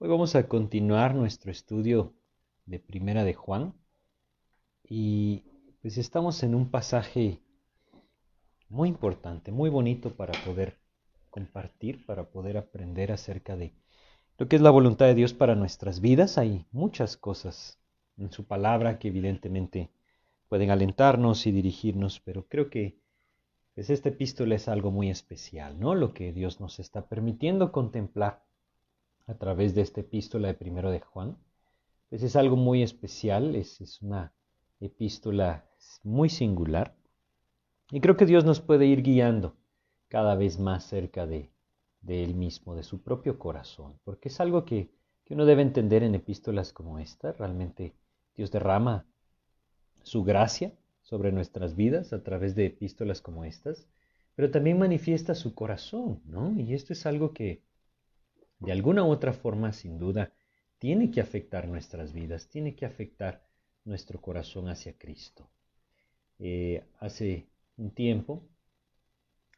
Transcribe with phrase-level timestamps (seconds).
[0.00, 2.14] Hoy vamos a continuar nuestro estudio
[2.66, 3.74] de Primera de Juan
[4.84, 5.42] y
[5.82, 7.40] pues estamos en un pasaje
[8.68, 10.78] muy importante, muy bonito para poder
[11.30, 13.74] compartir, para poder aprender acerca de
[14.38, 16.38] lo que es la voluntad de Dios para nuestras vidas.
[16.38, 17.80] Hay muchas cosas
[18.18, 19.90] en su palabra que evidentemente
[20.48, 23.00] pueden alentarnos y dirigirnos, pero creo que
[23.74, 25.96] pues esta epístola es algo muy especial, ¿no?
[25.96, 28.47] Lo que Dios nos está permitiendo contemplar
[29.28, 31.36] a través de esta epístola de primero de Juan,
[32.08, 34.32] pues es algo muy especial, es, es una
[34.80, 35.66] epístola
[36.02, 36.96] muy singular
[37.90, 39.54] y creo que Dios nos puede ir guiando
[40.08, 41.50] cada vez más cerca de,
[42.00, 44.90] de Él mismo, de su propio corazón, porque es algo que,
[45.24, 47.94] que uno debe entender en epístolas como esta, realmente
[48.34, 49.06] Dios derrama
[50.02, 50.72] su gracia
[51.02, 53.86] sobre nuestras vidas a través de epístolas como estas,
[54.34, 56.58] pero también manifiesta su corazón, ¿no?
[56.58, 57.62] Y esto es algo que,
[58.58, 60.32] de alguna u otra forma, sin duda,
[60.78, 63.44] tiene que afectar nuestras vidas, tiene que afectar
[63.84, 65.48] nuestro corazón hacia Cristo.
[66.38, 68.42] Eh, hace un tiempo,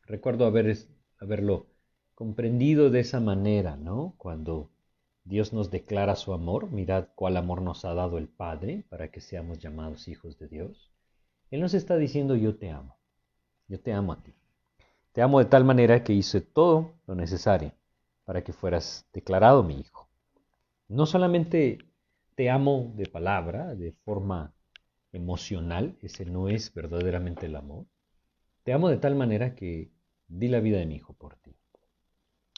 [0.06, 0.76] recuerdo haber,
[1.18, 1.66] haberlo
[2.14, 4.14] comprendido de esa manera, ¿no?
[4.18, 4.70] Cuando
[5.24, 9.20] Dios nos declara su amor, mirad cuál amor nos ha dado el Padre para que
[9.20, 10.90] seamos llamados hijos de Dios.
[11.50, 12.96] Él nos está diciendo yo te amo,
[13.66, 14.34] yo te amo a ti.
[15.12, 17.72] Te amo de tal manera que hice todo lo necesario
[18.30, 20.08] para que fueras declarado mi hijo.
[20.86, 21.78] No solamente
[22.36, 24.54] te amo de palabra, de forma
[25.10, 27.86] emocional, ese no es verdaderamente el amor.
[28.62, 29.90] Te amo de tal manera que
[30.28, 31.56] di la vida de mi hijo por ti.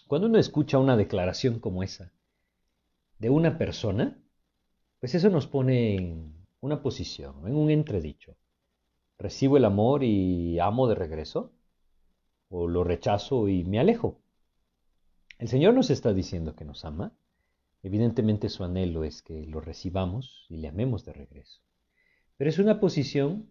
[0.08, 2.12] Cuando uno escucha una declaración como esa
[3.18, 4.22] de una persona,
[5.00, 8.36] pues eso nos pone en una posición, en un entredicho.
[9.18, 11.50] ¿Recibo el amor y amo de regreso?
[12.50, 14.21] ¿O lo rechazo y me alejo?
[15.42, 17.12] El Señor nos está diciendo que nos ama.
[17.82, 21.60] Evidentemente su anhelo es que lo recibamos y le amemos de regreso.
[22.36, 23.50] Pero es una posición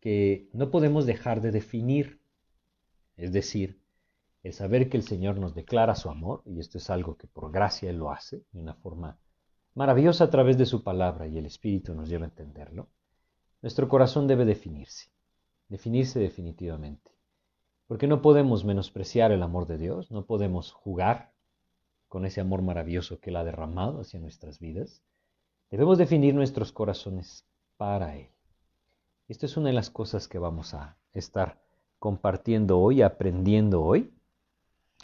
[0.00, 2.22] que no podemos dejar de definir.
[3.18, 3.78] Es decir,
[4.44, 7.52] el saber que el Señor nos declara su amor, y esto es algo que por
[7.52, 9.18] gracia Él lo hace, de una forma
[9.74, 12.88] maravillosa a través de su palabra, y el Espíritu nos lleva a entenderlo,
[13.60, 15.10] nuestro corazón debe definirse,
[15.68, 17.15] definirse definitivamente.
[17.86, 21.32] Porque no podemos menospreciar el amor de Dios, no podemos jugar
[22.08, 25.02] con ese amor maravilloso que Él ha derramado hacia nuestras vidas.
[25.70, 27.46] Debemos definir nuestros corazones
[27.76, 28.28] para Él.
[29.28, 31.60] Esto es una de las cosas que vamos a estar
[31.98, 34.12] compartiendo hoy, aprendiendo hoy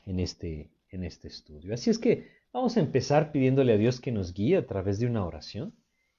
[0.06, 1.75] en este, en este estudio.
[1.75, 5.06] Así es que vamos a empezar pidiéndole a Dios que nos guíe a través de
[5.06, 5.75] una oración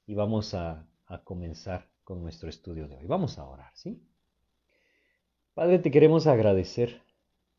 [0.06, 3.06] y vamos a, a comenzar con nuestro estudio de hoy.
[3.06, 4.02] Vamos a orar, ¿sí?
[5.54, 7.04] Padre, te queremos agradecer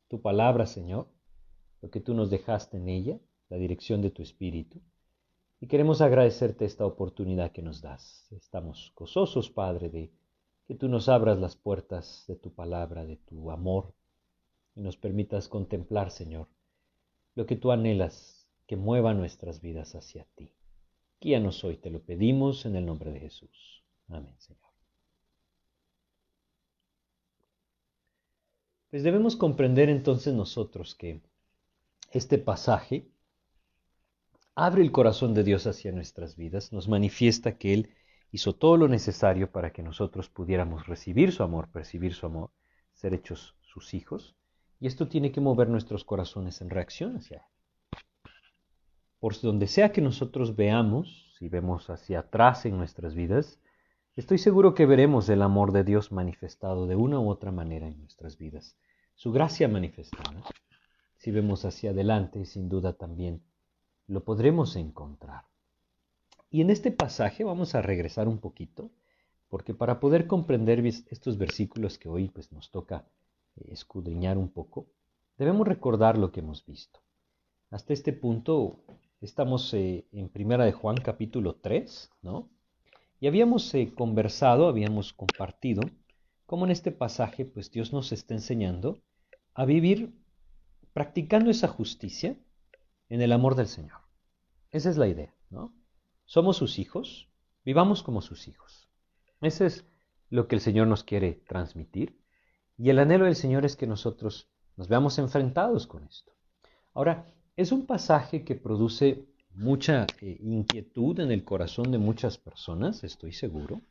[0.08, 1.06] tu palabra, Señor,
[1.80, 4.80] lo que tú nos dejaste en ella, la dirección de tu Espíritu.
[5.60, 8.26] Y queremos agradecerte esta oportunidad que nos das.
[8.32, 10.10] Estamos gozosos, Padre, de
[10.66, 13.94] que tú nos abras las puertas de tu palabra, de tu amor,
[14.74, 16.48] y nos permitas contemplar, Señor,
[17.36, 20.52] lo que tú anhelas que mueva nuestras vidas hacia ti.
[21.20, 23.84] Guíanos hoy, te lo pedimos en el nombre de Jesús.
[24.08, 24.73] Amén, Señor.
[28.94, 31.20] Pues debemos comprender entonces nosotros que
[32.12, 33.08] este pasaje
[34.54, 37.90] abre el corazón de Dios hacia nuestras vidas, nos manifiesta que Él
[38.30, 42.50] hizo todo lo necesario para que nosotros pudiéramos recibir su amor, percibir su amor,
[42.92, 44.36] ser hechos sus hijos,
[44.78, 48.00] y esto tiene que mover nuestros corazones en reacción hacia Él.
[49.18, 53.58] Por donde sea que nosotros veamos, si vemos hacia atrás en nuestras vidas,
[54.16, 57.98] Estoy seguro que veremos el amor de Dios manifestado de una u otra manera en
[57.98, 58.76] nuestras vidas,
[59.14, 60.42] su gracia manifestada.
[61.16, 63.42] Si vemos hacia adelante, sin duda también
[64.06, 65.44] lo podremos encontrar.
[66.50, 68.90] Y en este pasaje vamos a regresar un poquito,
[69.48, 73.06] porque para poder comprender estos versículos que hoy pues, nos toca
[73.56, 74.86] eh, escudriñar un poco,
[75.38, 77.00] debemos recordar lo que hemos visto.
[77.70, 78.84] Hasta este punto
[79.20, 82.48] estamos eh, en Primera de Juan capítulo 3, ¿no?
[83.20, 85.82] Y habíamos eh, conversado, habíamos compartido
[86.46, 89.02] cómo en este pasaje pues Dios nos está enseñando
[89.54, 90.14] a vivir
[90.92, 92.36] practicando esa justicia
[93.08, 94.00] en el amor del Señor.
[94.70, 95.74] Esa es la idea, ¿no?
[96.24, 97.28] Somos sus hijos,
[97.64, 98.88] vivamos como sus hijos.
[99.40, 99.84] Ese es
[100.30, 102.18] lo que el Señor nos quiere transmitir
[102.76, 106.32] y el anhelo del Señor es que nosotros nos veamos enfrentados con esto.
[106.92, 107.26] Ahora,
[107.56, 113.32] es un pasaje que produce mucha eh, inquietud en el corazón de muchas personas, estoy
[113.32, 113.82] seguro.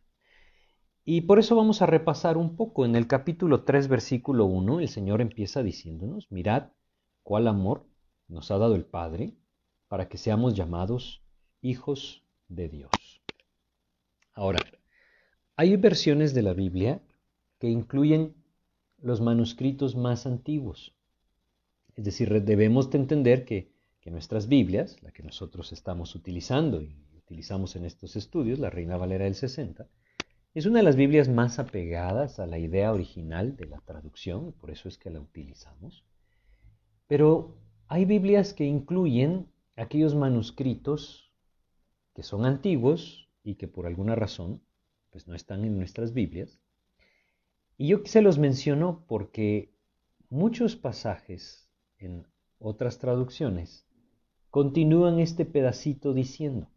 [1.06, 2.86] Y por eso vamos a repasar un poco.
[2.86, 6.70] En el capítulo 3, versículo 1, el Señor empieza diciéndonos, mirad
[7.24, 7.86] cuál amor
[8.30, 9.34] nos ha dado el Padre
[9.90, 11.22] para que seamos llamados
[11.62, 13.22] hijos de Dios.
[14.34, 14.60] Ahora,
[15.58, 17.02] hay versiones de la Biblia
[17.60, 18.34] que incluyen
[18.98, 20.96] los manuscritos más antiguos.
[21.96, 26.96] Es decir, debemos de entender que, que nuestras Biblias, la que nosotros estamos utilizando y
[27.18, 29.86] utilizamos en estos estudios, la Reina Valera del 60,
[30.54, 34.70] es una de las Biblias más apegadas a la idea original de la traducción, por
[34.70, 36.06] eso es que la utilizamos.
[37.08, 37.58] Pero
[37.88, 41.32] hay Biblias que incluyen aquellos manuscritos
[42.14, 44.62] que son antiguos y que por alguna razón
[45.10, 46.60] pues no están en nuestras Biblias.
[47.78, 49.74] Y yo se los menciono porque
[50.30, 51.68] muchos pasajes
[51.98, 52.28] en
[52.60, 53.88] otras traducciones
[54.52, 56.70] continúan este pedacito diciendo,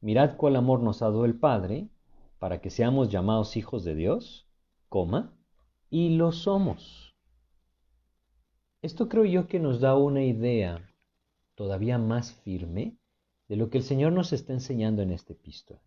[0.00, 1.88] mirad cuál amor nos ha dado el Padre
[2.38, 4.48] para que seamos llamados hijos de Dios,
[4.88, 5.36] coma,
[5.90, 7.14] y lo somos.
[8.80, 10.88] Esto creo yo que nos da una idea
[11.54, 12.96] todavía más firme
[13.48, 15.80] de lo que el Señor nos está enseñando en este epístola.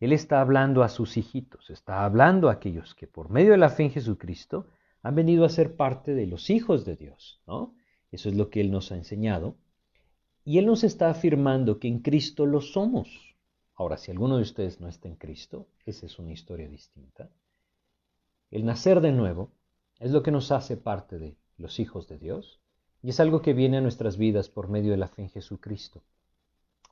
[0.00, 3.68] Él está hablando a sus hijitos, está hablando a aquellos que por medio de la
[3.68, 4.66] fe en Jesucristo
[5.02, 7.74] han venido a ser parte de los hijos de Dios, ¿no?
[8.10, 9.56] Eso es lo que Él nos ha enseñado.
[10.44, 13.31] Y Él nos está afirmando que en Cristo lo somos.
[13.74, 17.30] Ahora, si alguno de ustedes no está en Cristo, esa es una historia distinta.
[18.50, 19.50] El nacer de nuevo
[19.98, 22.60] es lo que nos hace parte de los hijos de Dios
[23.02, 26.02] y es algo que viene a nuestras vidas por medio de la fe en Jesucristo.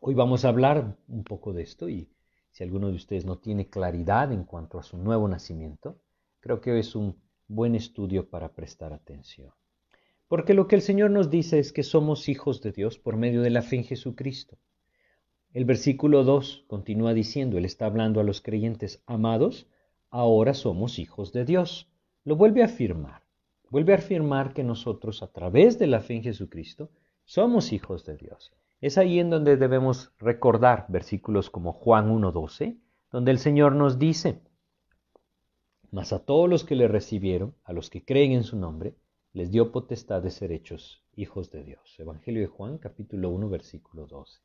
[0.00, 2.08] Hoy vamos a hablar un poco de esto y
[2.50, 6.00] si alguno de ustedes no tiene claridad en cuanto a su nuevo nacimiento,
[6.40, 7.16] creo que es un
[7.46, 9.52] buen estudio para prestar atención.
[10.28, 13.42] Porque lo que el Señor nos dice es que somos hijos de Dios por medio
[13.42, 14.56] de la fe en Jesucristo.
[15.52, 19.66] El versículo 2 continúa diciendo, Él está hablando a los creyentes, amados,
[20.08, 21.90] ahora somos hijos de Dios.
[22.22, 23.22] Lo vuelve a afirmar.
[23.68, 26.90] Vuelve a afirmar que nosotros, a través de la fe en Jesucristo,
[27.24, 28.52] somos hijos de Dios.
[28.80, 32.78] Es ahí en donde debemos recordar versículos como Juan 1.12,
[33.10, 34.40] donde el Señor nos dice,
[35.90, 38.94] mas a todos los que le recibieron, a los que creen en su nombre,
[39.32, 41.98] les dio potestad de ser hechos hijos de Dios.
[41.98, 44.40] Evangelio de Juan, capítulo 1, versículo 12.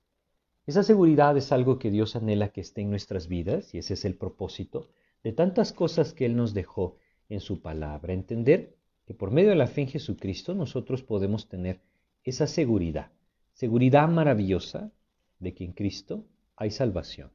[0.65, 4.05] Esa seguridad es algo que Dios anhela que esté en nuestras vidas y ese es
[4.05, 4.89] el propósito
[5.23, 6.97] de tantas cosas que Él nos dejó
[7.29, 8.13] en su palabra.
[8.13, 8.75] Entender
[9.05, 11.81] que por medio de la fe en Jesucristo nosotros podemos tener
[12.23, 13.11] esa seguridad
[13.55, 14.91] seguridad maravillosa
[15.39, 16.25] de que en Cristo
[16.57, 17.31] hay salvación,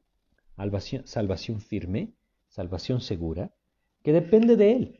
[0.55, 2.13] salvación, firme,
[2.47, 3.53] salvación segura,
[4.03, 4.99] que depende de Él.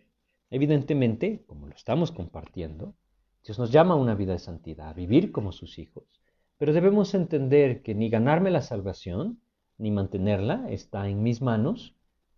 [0.50, 2.96] Evidentemente, como lo estamos compartiendo,
[3.44, 6.21] Dios nos llama a una vida de santidad, a vivir como sus hijos,
[6.62, 9.42] pero debemos entender que ni ganarme la salvación,
[9.80, 11.96] ni mantenerla está en mis manos,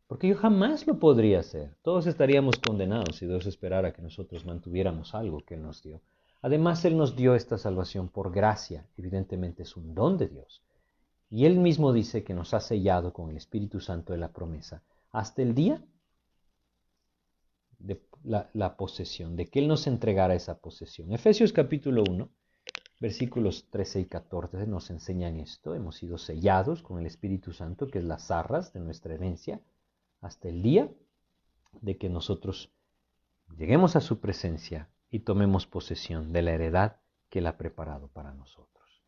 [0.07, 1.75] porque yo jamás lo podría hacer.
[1.81, 5.99] Todos estaríamos condenados si Dios esperara que nosotros mantuviéramos algo que Él nos dio.
[6.41, 10.63] Además, Él nos dio esta salvación por gracia, evidentemente es un don de Dios.
[11.29, 14.83] Y Él mismo dice que nos ha sellado con el Espíritu Santo de la promesa
[15.11, 15.83] hasta el día
[17.77, 21.11] de la, posesión, de que Él nos entregara esa posesión.
[21.11, 22.29] Efesios capítulo 1,
[23.03, 25.75] versículos 13 y 14 nos enseñan esto.
[25.75, 29.59] Hemos sido sellados con el Espíritu Santo, que es las arras de nuestra herencia,
[30.21, 30.89] hasta el día
[31.81, 32.71] de que nosotros
[33.57, 38.33] lleguemos a su presencia y tomemos posesión de la heredad que Él ha preparado para
[38.33, 39.03] nosotros.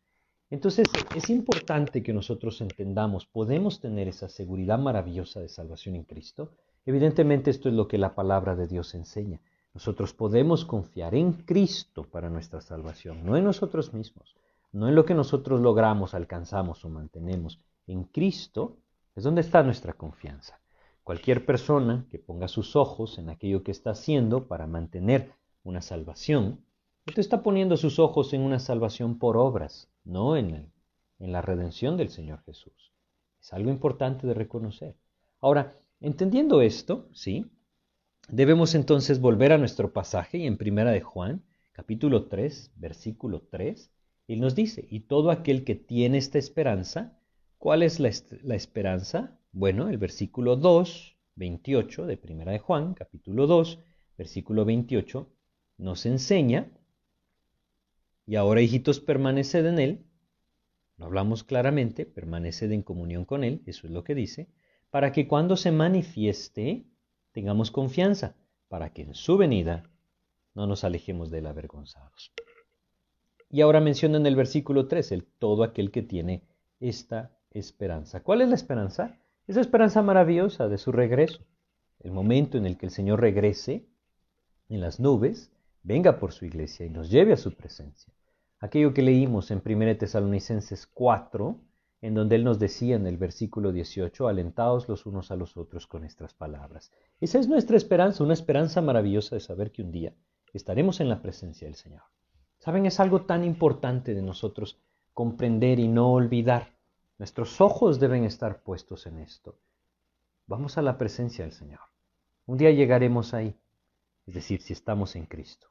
[0.50, 6.52] Entonces es importante que nosotros entendamos, podemos tener esa seguridad maravillosa de salvación en Cristo.
[6.84, 9.40] Evidentemente esto es lo que la palabra de Dios enseña.
[9.76, 14.34] Nosotros podemos confiar en Cristo para nuestra salvación, no en nosotros mismos,
[14.72, 17.60] no en lo que nosotros logramos, alcanzamos o mantenemos.
[17.86, 18.78] En Cristo
[19.14, 20.58] es donde está nuestra confianza.
[21.04, 26.64] Cualquier persona que ponga sus ojos en aquello que está haciendo para mantener una salvación,
[27.06, 30.72] usted está poniendo sus ojos en una salvación por obras, no en,
[31.18, 32.94] en la redención del Señor Jesús.
[33.42, 34.96] Es algo importante de reconocer.
[35.38, 37.50] Ahora, entendiendo esto, ¿sí?
[38.28, 43.92] Debemos entonces volver a nuestro pasaje y en Primera de Juan, capítulo 3, versículo 3,
[44.26, 47.16] él nos dice, y todo aquel que tiene esta esperanza,
[47.56, 48.08] ¿cuál es la,
[48.56, 49.38] esperanza?
[49.52, 53.78] Bueno, el versículo 2, 28 de Primera de Juan, capítulo 2,
[54.18, 55.30] versículo 28,
[55.78, 56.72] nos enseña,
[58.26, 60.06] y ahora hijitos permaneced en Él,
[60.96, 64.48] lo hablamos claramente, permaneced en comunión con Él, eso es lo que dice,
[64.90, 66.86] para que cuando se manifieste
[67.36, 68.34] tengamos confianza,
[68.66, 69.82] para que en su venida
[70.54, 72.32] no nos alejemos de él avergonzados.
[73.50, 76.44] Y ahora menciona en el versículo 3 el todo aquel que tiene
[76.80, 78.22] esta esperanza.
[78.22, 79.18] ¿Cuál es la esperanza?
[79.46, 81.44] Esa esperanza maravillosa de su regreso.
[82.00, 83.86] El momento en el que el Señor regrese
[84.70, 85.52] en las nubes
[85.82, 88.14] venga por su iglesia y nos lleve a su presencia.
[88.60, 91.60] aquello que leímos en 1 Tesalonicenses 4,
[92.06, 95.88] en donde Él nos decía en el versículo 18, alentaos los unos a los otros
[95.88, 96.92] con nuestras palabras.
[97.20, 100.14] Esa es nuestra esperanza, una esperanza maravillosa de saber que un día
[100.52, 102.02] estaremos en la presencia del Señor.
[102.58, 104.78] Saben, es algo tan importante de nosotros
[105.14, 106.76] comprender y no olvidar.
[107.18, 109.58] Nuestros ojos deben estar puestos en esto.
[110.46, 111.80] Vamos a la presencia del Señor.
[112.46, 113.58] Un día llegaremos ahí,
[114.26, 115.66] es decir, si estamos en Cristo.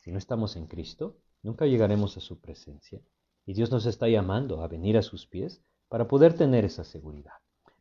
[0.00, 3.00] Si no estamos en Cristo, nunca llegaremos a su presencia.
[3.46, 7.34] Y Dios nos está llamando a venir a sus pies para poder tener esa seguridad.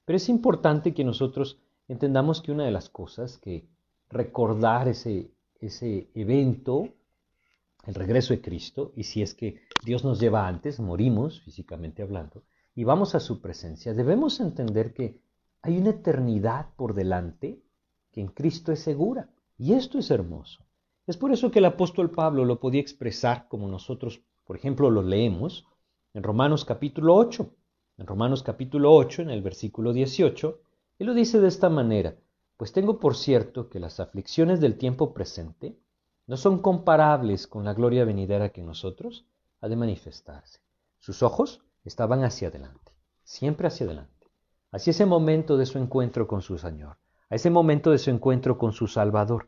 [0.06, 3.68] Pero es importante que nosotros entendamos que una de las cosas que
[4.10, 6.89] recordar ese, ese evento,
[7.86, 12.44] el regreso de Cristo, y si es que Dios nos lleva antes, morimos físicamente hablando,
[12.75, 15.20] y vamos a su presencia, debemos entender que
[15.62, 17.62] hay una eternidad por delante
[18.12, 19.30] que en Cristo es segura.
[19.58, 20.65] Y esto es hermoso.
[21.08, 25.01] Es por eso que el apóstol Pablo lo podía expresar como nosotros, por ejemplo, lo
[25.01, 25.65] leemos
[26.13, 27.55] en Romanos capítulo 8.
[28.00, 30.60] En Romanos capítulo 8, en el versículo 18,
[31.00, 32.17] él lo dice de esta manera,
[32.58, 35.79] pues tengo por cierto que las aflicciones del tiempo presente
[36.27, 39.25] no son comparables con la gloria venidera que nosotros
[39.62, 40.60] ha de manifestarse.
[41.00, 42.91] Sus ojos estaban hacia adelante,
[43.24, 44.27] siempre hacia adelante,
[44.74, 46.98] hacia ese momento de su encuentro con su Señor,
[47.29, 49.48] a ese momento de su encuentro con su Salvador.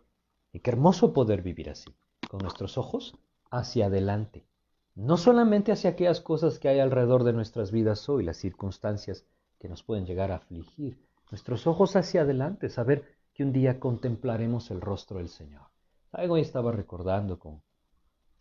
[0.54, 1.94] Y qué hermoso poder vivir así,
[2.30, 3.18] con nuestros ojos
[3.52, 4.48] hacia adelante,
[4.96, 9.26] no solamente hacia aquellas cosas que hay alrededor de nuestras vidas hoy, las circunstancias
[9.60, 11.00] que nos pueden llegar a afligir,
[11.32, 15.64] nuestros ojos hacia adelante, saber que un día contemplaremos el rostro del Señor.
[16.12, 17.64] Hoy estaba recordando con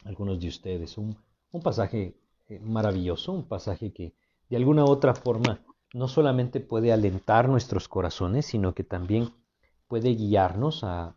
[0.05, 1.17] algunos de ustedes un,
[1.53, 2.17] un pasaje
[2.49, 4.15] eh, maravilloso, un pasaje que
[4.51, 5.61] de alguna u otra forma
[5.95, 9.31] no solamente puede alentar nuestros corazones, sino que también
[9.89, 11.17] puede guiarnos a,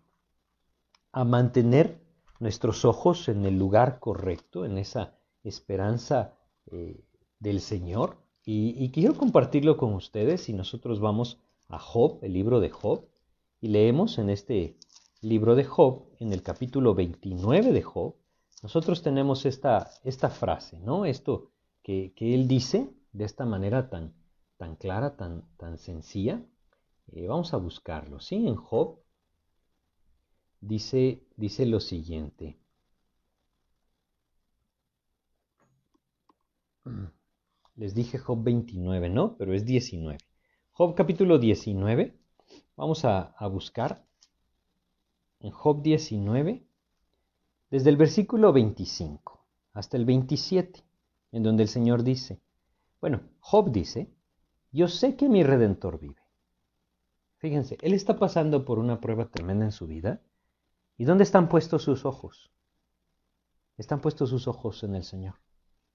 [1.12, 2.00] a mantener
[2.40, 5.15] nuestros ojos en el lugar correcto, en esa
[5.46, 6.34] esperanza
[6.72, 7.04] eh,
[7.40, 8.18] del Señor.
[8.48, 13.06] Y, quiero compartirlo con ustedes y nosotros vamos a Job, el libro de Job,
[13.60, 14.78] y leemos en este
[15.22, 18.16] libro de Job, en el capítulo 29 de Job,
[18.62, 21.06] nosotros tenemos esta, esta frase, ¿no?
[21.06, 24.14] Esto que, que él dice de esta manera tan,
[24.58, 26.42] tan clara, tan, tan sencilla.
[27.12, 28.48] Eh, vamos a buscarlo, ¿sí?
[28.48, 29.00] En Job
[30.62, 32.58] dice, dice lo siguiente.
[37.76, 39.36] Les dije Job 29, ¿no?
[39.38, 40.18] Pero es 19.
[40.72, 42.18] Job capítulo 19.
[42.76, 44.06] Vamos a, a buscar
[45.40, 46.66] en Job 19,
[47.70, 50.84] desde el versículo 25 hasta el 27,
[51.32, 52.42] en donde el Señor dice,
[53.02, 54.10] bueno, Job dice,
[54.72, 56.22] yo sé que mi redentor vive.
[57.38, 60.22] Fíjense, él está pasando por una prueba tremenda en su vida.
[60.98, 62.52] ¿Y dónde están puestos sus ojos?
[63.78, 65.36] Están puestos sus ojos en el Señor,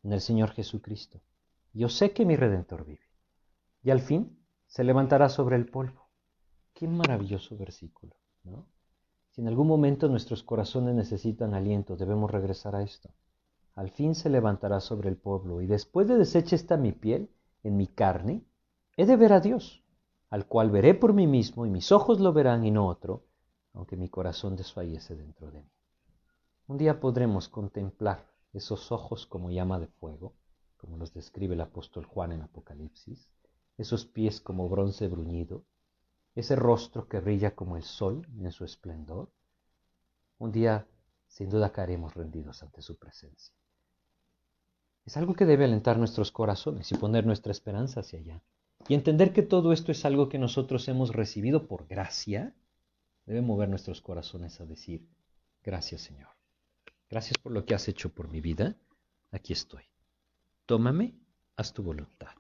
[0.03, 1.21] en el Señor Jesucristo.
[1.73, 3.09] Yo sé que mi redentor vive.
[3.83, 6.09] Y al fin se levantará sobre el polvo.
[6.75, 8.15] Qué maravilloso versículo,
[8.45, 8.67] ¿no?
[9.31, 13.11] Si en algún momento nuestros corazones necesitan aliento, debemos regresar a esto.
[13.75, 17.31] Al fin se levantará sobre el polvo y después de deshecha esta mi piel,
[17.63, 18.45] en mi carne,
[19.01, 19.83] He de ver a Dios,
[20.29, 23.25] al cual veré por mí mismo y mis ojos lo verán y no otro,
[23.73, 25.71] aunque mi corazón desfallece dentro de mí.
[26.67, 30.35] Un día podremos contemplar esos ojos como llama de fuego,
[30.77, 33.29] como los describe el apóstol Juan en Apocalipsis,
[33.77, 35.65] esos pies como bronce bruñido,
[36.35, 39.31] ese rostro que brilla como el sol en su esplendor.
[40.39, 40.87] Un día
[41.29, 43.55] sin duda caeremos rendidos ante su presencia.
[45.05, 48.43] Es algo que debe alentar nuestros corazones y poner nuestra esperanza hacia allá.
[48.89, 52.55] Y entender que todo esto es algo que nosotros hemos recibido por gracia,
[53.27, 55.07] debe mover nuestros corazones a decir,
[55.63, 56.40] gracias Señor.
[57.11, 58.77] Gracias por lo que has hecho por mi vida.
[59.33, 59.83] Aquí estoy.
[60.67, 61.15] Tómame,
[61.57, 62.31] haz tu voluntad.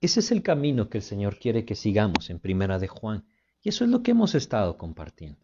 [0.00, 3.26] Ese es el camino que el Señor quiere que sigamos en Primera de Juan.
[3.62, 5.40] Y eso es lo que hemos estado compartiendo.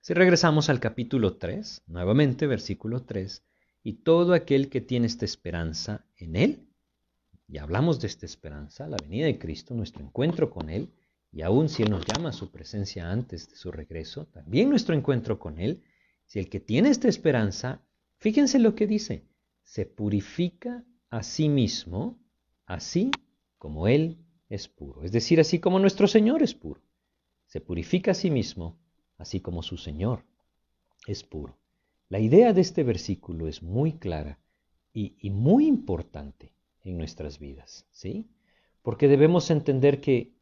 [0.00, 3.44] Si regresamos al capítulo 3, nuevamente versículo 3,
[3.84, 6.66] y todo aquel que tiene esta esperanza en Él
[7.46, 10.92] y hablamos de esta esperanza, la venida de Cristo, nuestro encuentro con Él,
[11.32, 14.94] y aun si Él nos llama a su presencia antes de su regreso, también nuestro
[14.94, 15.82] encuentro con Él,
[16.26, 17.82] si el que tiene esta esperanza,
[18.20, 19.24] fíjense lo que dice,
[19.62, 22.18] se purifica a sí mismo,
[22.66, 23.10] así
[23.58, 26.80] como Él es puro, es decir, así como nuestro Señor es puro.
[27.46, 28.78] Se purifica a sí mismo,
[29.18, 30.24] así como su Señor
[31.06, 31.58] es puro.
[32.08, 34.38] La idea de este versículo es muy clara
[34.92, 38.28] y, y muy importante en nuestras vidas, ¿sí?
[38.82, 40.32] Porque debemos entender que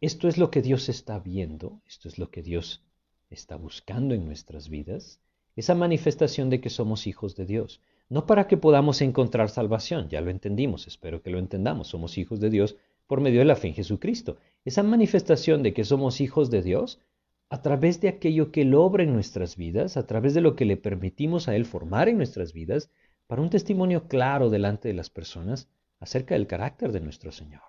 [0.00, 2.84] esto es lo que Dios está viendo, esto es lo que Dios
[3.30, 5.20] está buscando en nuestras vidas,
[5.56, 7.80] esa manifestación de que somos hijos de Dios.
[8.08, 12.40] no para que podamos encontrar salvación, ya lo entendimos, espero que lo entendamos, somos hijos
[12.40, 14.36] de Dios por medio de la fe en Jesucristo.
[14.66, 17.00] Esa manifestación de que somos hijos de Dios
[17.48, 20.64] a través de aquello que Él obra en nuestras vidas, a través de lo que
[20.64, 22.90] le permitimos a Él formar en nuestras vidas,
[23.26, 25.68] para un testimonio claro delante de las personas
[26.00, 27.62] acerca del carácter de nuestro Señor.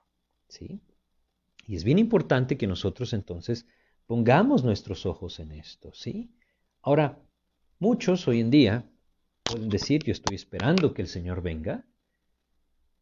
[0.48, 0.82] ¿Sí?
[1.68, 3.66] Y es bien importante que nosotros entonces
[4.06, 6.32] pongamos nuestros ojos en esto, ¿sí?
[6.82, 7.20] Ahora,
[7.84, 8.90] muchos hoy en día
[9.44, 11.84] pueden decir, yo estoy esperando que el Señor venga.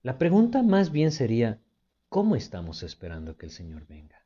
[0.02, 1.62] La pregunta más bien sería,
[2.10, 4.26] ¿cómo estamos esperando que el Señor venga?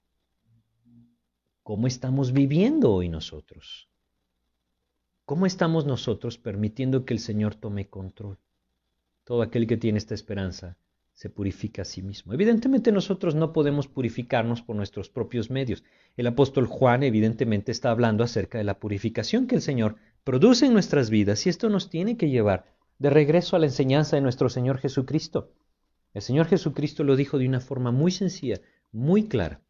[1.62, 3.89] ¿Cómo estamos viviendo hoy nosotros?
[5.25, 8.39] ¿Cómo estamos nosotros permitiendo que el Señor tome control?
[9.25, 10.77] Todo aquel que tiene esta esperanza
[11.15, 12.33] se purifica a sí mismo.
[12.33, 15.83] Evidentemente nosotros no podemos purificarnos por nuestros propios medios.
[16.15, 20.74] El apóstol Juan evidentemente está hablando acerca de la purificación que el Señor produce en
[20.74, 22.65] nuestras vidas y esto nos tiene que llevar
[23.00, 25.53] de regreso a la enseñanza de nuestro Señor Jesucristo.
[26.13, 28.60] El Señor Jesucristo lo dijo de una forma muy sencilla,
[28.91, 29.62] muy clara.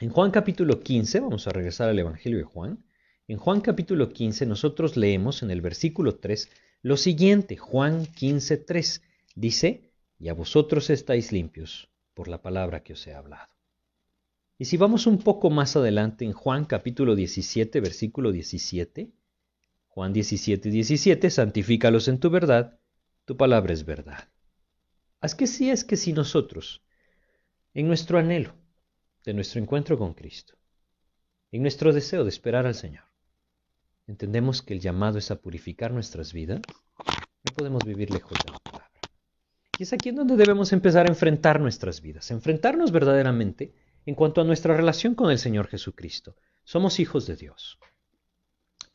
[0.00, 2.84] En Juan capítulo 15, vamos a regresar al Evangelio de Juan,
[3.28, 6.48] en Juan capítulo 15 nosotros leemos en el versículo 3
[6.82, 9.02] lo siguiente, Juan 15, 3,
[9.34, 13.52] dice, y a vosotros estáis limpios por la palabra que os he hablado.
[14.58, 19.10] Y si vamos un poco más adelante en Juan capítulo 17, versículo 17,
[19.98, 22.78] Juan 17, 17, santifícalos en tu verdad,
[23.24, 24.28] tu palabra es verdad.
[25.20, 26.84] Haz que sí es que si nosotros,
[27.74, 28.54] en nuestro anhelo
[29.24, 30.54] de nuestro encuentro con Cristo,
[31.50, 33.06] en nuestro deseo de esperar al Señor,
[34.06, 36.60] entendemos que el llamado es a purificar nuestras vidas,
[37.42, 39.00] no podemos vivir lejos de la palabra.
[39.80, 43.74] Y es aquí en donde debemos empezar a enfrentar nuestras vidas, enfrentarnos verdaderamente
[44.06, 46.36] en cuanto a nuestra relación con el Señor Jesucristo.
[46.62, 47.80] Somos hijos de Dios,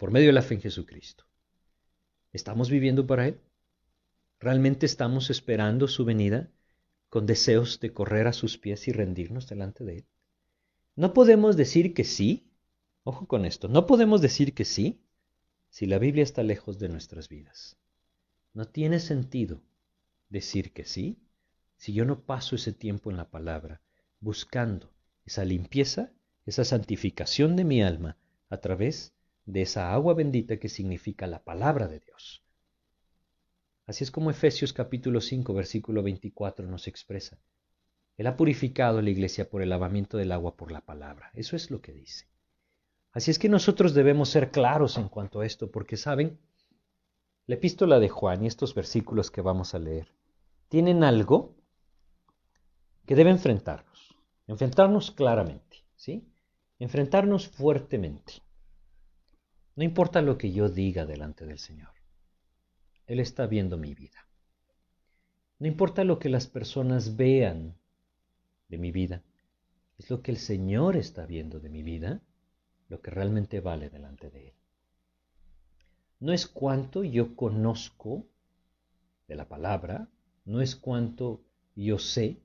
[0.04, 1.24] por medio de la fe en Jesucristo.
[2.34, 3.40] ¿Estamos viviendo para Él?
[4.38, 6.52] ¿Realmente estamos esperando su venida
[7.08, 10.06] con deseos de correr a sus pies y rendirnos delante de Él?
[10.98, 12.52] No podemos decir que sí,
[13.06, 15.00] ojo con esto, no podemos decir que sí
[15.70, 17.78] si la Biblia está lejos de nuestras vidas.
[18.54, 19.62] No tiene sentido
[20.28, 21.18] decir que sí
[21.78, 23.82] si yo no paso ese tiempo en la palabra,
[24.20, 24.92] buscando
[25.24, 26.12] esa limpieza,
[26.46, 28.18] esa santificación de mi alma
[28.50, 29.14] a través
[29.46, 32.44] de esa agua bendita que significa la palabra de Dios.
[33.86, 37.40] Así es como Efesios capítulo 5 versículo 24 nos expresa.
[38.18, 41.32] Él ha purificado la iglesia por el lavamiento del agua por la palabra.
[41.34, 42.28] Eso es lo que dice.
[43.12, 46.40] Así es que nosotros debemos ser claros en cuanto a esto, porque saben,
[47.46, 50.14] la epístola de Juan y estos versículos que vamos a leer
[50.70, 51.56] tienen algo
[53.06, 54.16] que debe enfrentarnos,
[54.48, 56.28] enfrentarnos claramente, ¿sí?
[56.80, 58.43] Enfrentarnos fuertemente.
[59.76, 61.94] No importa lo que yo diga delante del Señor,
[63.08, 64.28] Él está viendo mi vida.
[65.58, 67.76] No importa lo que las personas vean
[68.68, 69.24] de mi vida,
[69.98, 72.22] es lo que el Señor está viendo de mi vida,
[72.90, 74.54] lo que realmente vale delante de Él.
[76.20, 78.28] No es cuánto yo conozco
[79.28, 80.08] de la palabra,
[80.46, 81.42] no es cuánto
[81.76, 82.38] yo sé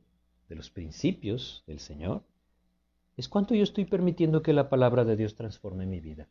[0.48, 2.22] de los principios del Señor,
[3.16, 6.28] es cuánto yo estoy permitiendo que la palabra de Dios transforme mi vida.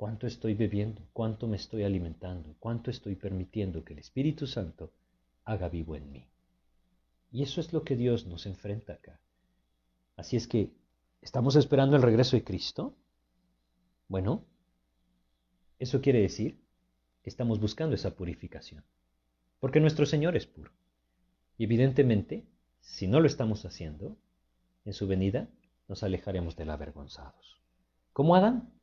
[0.00, 4.94] Cuánto estoy bebiendo, cuánto me estoy alimentando, cuánto estoy permitiendo que el Espíritu Santo
[5.44, 6.26] haga vivo en mí.
[7.30, 9.20] Y eso es lo que Dios nos enfrenta acá.
[10.16, 10.72] Así es que,
[11.20, 12.96] ¿estamos esperando el regreso de Cristo?
[14.08, 14.46] Bueno,
[15.78, 16.58] eso quiere decir
[17.22, 18.82] que estamos buscando esa purificación
[19.58, 20.72] porque nuestro Señor es puro.
[21.58, 22.46] Y evidentemente,
[22.80, 24.16] si no lo estamos haciendo,
[24.86, 25.50] en su venida
[25.88, 27.60] nos alejaremos de él avergonzados.
[28.14, 28.79] Como Adán.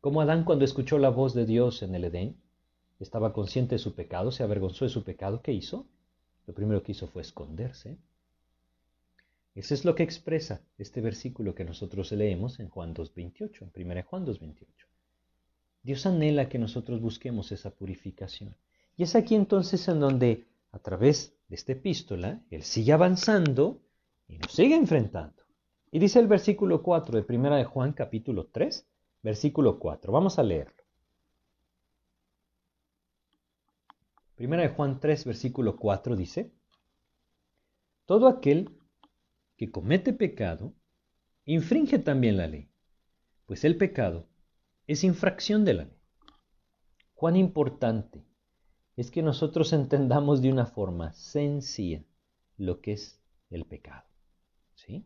[0.00, 2.36] Como Adán cuando escuchó la voz de Dios en el Edén,
[2.98, 5.86] estaba consciente de su pecado, se avergonzó de su pecado, ¿qué hizo?
[6.46, 7.98] Lo primero que hizo fue esconderse.
[9.54, 14.02] Eso es lo que expresa este versículo que nosotros leemos en Juan 2.28, en 1
[14.04, 14.66] Juan 2.28.
[15.82, 18.56] Dios anhela que nosotros busquemos esa purificación.
[18.96, 23.82] Y es aquí entonces en donde, a través de esta epístola, Él sigue avanzando
[24.28, 25.42] y nos sigue enfrentando.
[25.90, 28.86] Y dice el versículo 4 de Primera de Juan capítulo 3,
[29.22, 30.12] versículo 4.
[30.12, 30.82] Vamos a leerlo.
[34.34, 36.54] Primera de Juan 3, versículo 4 dice,
[38.06, 38.78] Todo aquel
[39.56, 40.72] que comete pecado,
[41.44, 42.70] infringe también la ley,
[43.44, 44.26] pues el pecado
[44.86, 46.00] es infracción de la ley.
[47.14, 48.24] Cuán importante
[48.96, 52.02] es que nosotros entendamos de una forma sencilla
[52.56, 54.08] lo que es el pecado.
[54.74, 55.04] ¿Sí?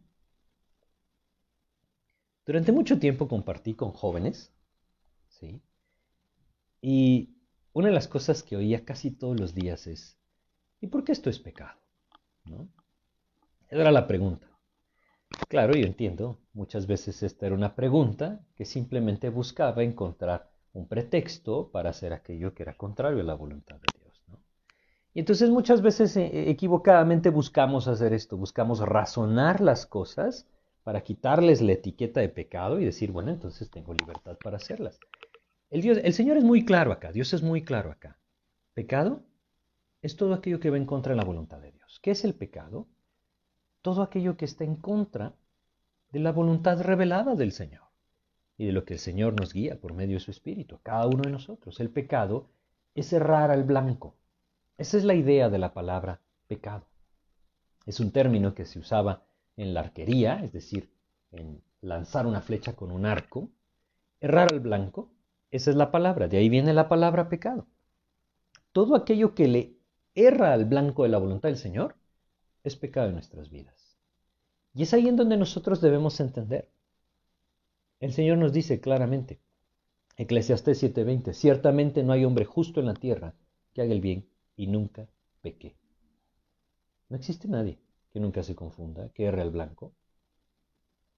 [2.46, 4.52] Durante mucho tiempo compartí con jóvenes,
[5.28, 5.62] ¿sí?
[6.82, 7.34] Y
[7.72, 10.18] una de las cosas que oía casi todos los días es,
[10.80, 11.80] ¿y por qué esto es pecado?
[12.44, 12.68] ¿No?
[13.70, 14.46] Era la pregunta.
[15.48, 21.70] Claro, yo entiendo, muchas veces esta era una pregunta que simplemente buscaba encontrar un pretexto
[21.70, 24.22] para hacer aquello que era contrario a la voluntad de Dios.
[25.14, 30.46] Y entonces muchas veces eh, equivocadamente buscamos hacer esto, buscamos razonar las cosas
[30.84, 35.00] para quitarles la etiqueta de pecado y decir, bueno, entonces tengo libertad para hacerlas.
[35.70, 38.18] El, Dios, el Señor es muy claro acá, Dios es muy claro acá.
[38.74, 39.22] Pecado
[40.02, 41.98] es todo aquello que va en contra de la voluntad de Dios.
[42.02, 42.86] ¿Qué es el pecado?
[43.80, 45.34] Todo aquello que está en contra
[46.12, 47.82] de la voluntad revelada del Señor
[48.58, 51.22] y de lo que el Señor nos guía por medio de su Espíritu, cada uno
[51.22, 51.80] de nosotros.
[51.80, 52.50] El pecado
[52.94, 54.14] es errar al blanco.
[54.76, 56.86] Esa es la idea de la palabra pecado.
[57.86, 59.22] Es un término que se usaba
[59.56, 60.90] en la arquería, es decir,
[61.32, 63.50] en lanzar una flecha con un arco.
[64.20, 65.12] Errar al blanco,
[65.50, 67.66] esa es la palabra, de ahí viene la palabra pecado.
[68.72, 69.76] Todo aquello que le
[70.14, 71.96] erra al blanco de la voluntad del Señor
[72.62, 73.98] es pecado en nuestras vidas.
[74.72, 76.70] Y es ahí en donde nosotros debemos entender
[78.04, 79.40] el Señor nos dice claramente,
[80.18, 83.34] Eclesiastés 7:20, ciertamente no hay hombre justo en la tierra
[83.72, 85.08] que haga el bien y nunca
[85.40, 85.76] peque.
[87.08, 87.78] No existe nadie
[88.14, 89.92] que nunca se confunda, que erre al blanco.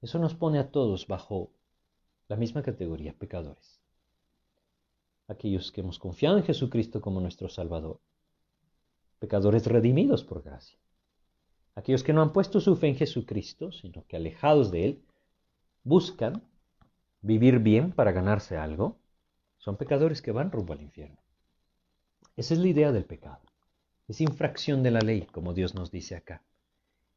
[0.01, 1.51] Eso nos pone a todos bajo
[2.27, 3.83] la misma categoría, pecadores.
[5.29, 8.01] Aquellos que hemos confiado en Jesucristo como nuestro Salvador,
[9.19, 10.79] pecadores redimidos por gracia.
[11.75, 15.03] Aquellos que no han puesto su fe en Jesucristo, sino que alejados de Él,
[15.85, 16.43] buscan
[17.21, 18.97] vivir bien para ganarse algo,
[19.59, 21.19] son pecadores que van rumbo al infierno.
[22.37, 23.43] Esa es la idea del pecado.
[24.09, 26.43] Es infracción de la ley, como Dios nos dice acá.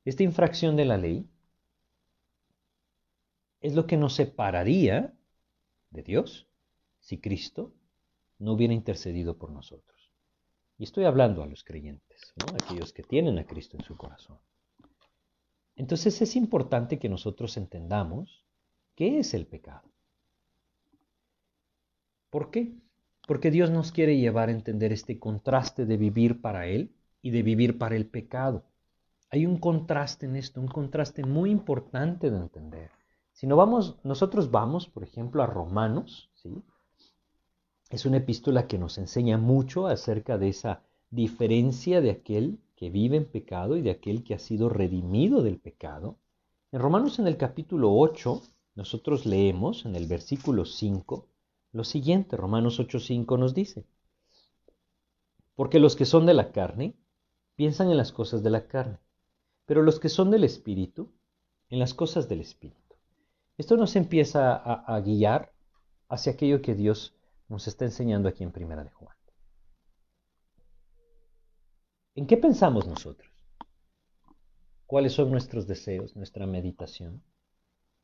[0.10, 1.30] Esta infracción de la ley
[3.62, 5.13] es lo que nos separaría
[5.91, 6.48] de Dios
[7.00, 7.76] si Cristo
[8.39, 10.12] no hubiera intercedido por nosotros.
[10.80, 12.56] Y estoy hablando a los creyentes, ¿no?
[12.56, 14.39] aquellos que tienen a Cristo en su corazón.
[15.76, 18.48] Entonces es importante que nosotros entendamos
[18.95, 19.91] qué es el pecado.
[22.32, 22.74] ¿Por qué?
[23.28, 27.43] Porque Dios nos quiere llevar a entender este contraste de vivir para Él y de
[27.43, 28.65] vivir para el pecado.
[29.31, 32.89] Hay un contraste en esto, un contraste muy importante de entender.
[33.31, 36.63] Si no vamos, nosotros vamos, por ejemplo, a Romanos, ¿sí?
[37.89, 43.17] Es una epístola que nos enseña mucho acerca de esa diferencia de aquel que vive
[43.17, 46.17] en pecado y de aquel que ha sido redimido del pecado.
[46.71, 48.41] En Romanos en el capítulo 8,
[48.75, 51.27] nosotros leemos en el versículo 5,
[51.71, 53.85] lo siguiente, Romanos 8:5 nos dice,
[55.55, 56.95] porque los que son de la carne
[57.55, 58.97] piensan en las cosas de la carne,
[59.69, 61.13] pero los que son del Espíritu,
[61.69, 62.95] en las cosas del Espíritu.
[63.55, 65.53] Esto nos empieza a, guiar
[66.08, 67.15] hacia aquello que Dios
[67.49, 69.15] nos está enseñando aquí en Primera de Juan.
[72.15, 73.32] ¿En qué pensamos nosotros?
[74.88, 77.21] ¿Cuáles son nuestros deseos, nuestra meditación?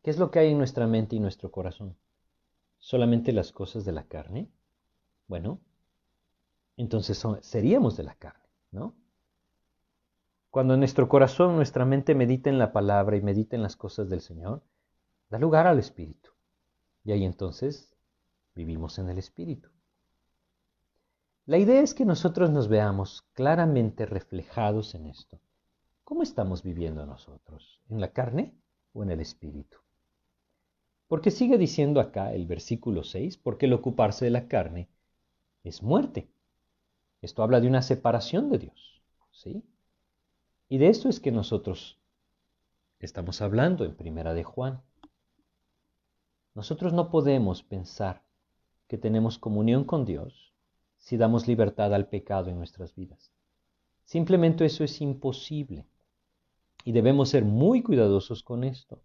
[0.03, 1.97] ¿Qué es lo que hay en nuestra mente y nuestro corazón?
[2.77, 4.51] solamente las cosas de la carne,
[5.25, 5.59] bueno,
[6.77, 8.93] entonces seríamos de la carne, ¿no?
[10.55, 14.21] Cuando nuestro corazón, nuestra mente medita en la palabra y medita en las cosas del
[14.21, 14.63] Señor,
[15.29, 16.29] da lugar al Espíritu.
[17.03, 17.93] Y ahí entonces
[18.55, 19.67] vivimos en el Espíritu.
[21.45, 25.41] La idea es que nosotros nos veamos claramente reflejados en esto.
[26.05, 27.81] ¿Cómo estamos viviendo nosotros?
[27.89, 28.53] ¿En la carne
[28.93, 29.79] o en el Espíritu?
[31.09, 34.87] Porque sigue diciendo acá el versículo 6, porque el ocuparse de la carne
[35.65, 36.29] es muerte.
[37.21, 39.01] Esto habla de una separación de Dios,
[39.33, 39.61] ¿sí?
[40.67, 41.99] Y de esto es que nosotros
[42.99, 44.81] estamos hablando en Primera de Juan.
[46.55, 48.23] Nosotros no podemos pensar
[48.87, 50.53] que tenemos comunión con Dios
[50.97, 53.31] si damos libertad al pecado en nuestras vidas.
[54.05, 55.85] Simplemente eso es imposible.
[56.83, 59.03] Y debemos ser muy cuidadosos con esto,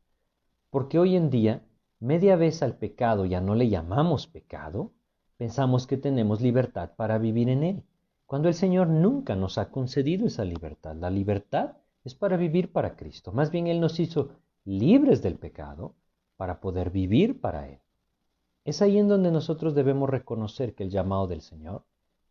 [0.71, 1.63] porque hoy en día
[1.99, 4.93] media vez al pecado ya no le llamamos pecado,
[5.37, 7.85] pensamos que tenemos libertad para vivir en él,
[8.31, 10.95] cuando el Señor nunca nos ha concedido esa libertad.
[10.95, 13.33] La libertad es para vivir para Cristo.
[13.33, 14.31] Más bien Él nos hizo
[14.65, 15.97] libres del pecado
[16.37, 17.81] para poder vivir para Él.
[18.65, 21.83] Es ahí en donde nosotros debemos reconocer que el llamado del Señor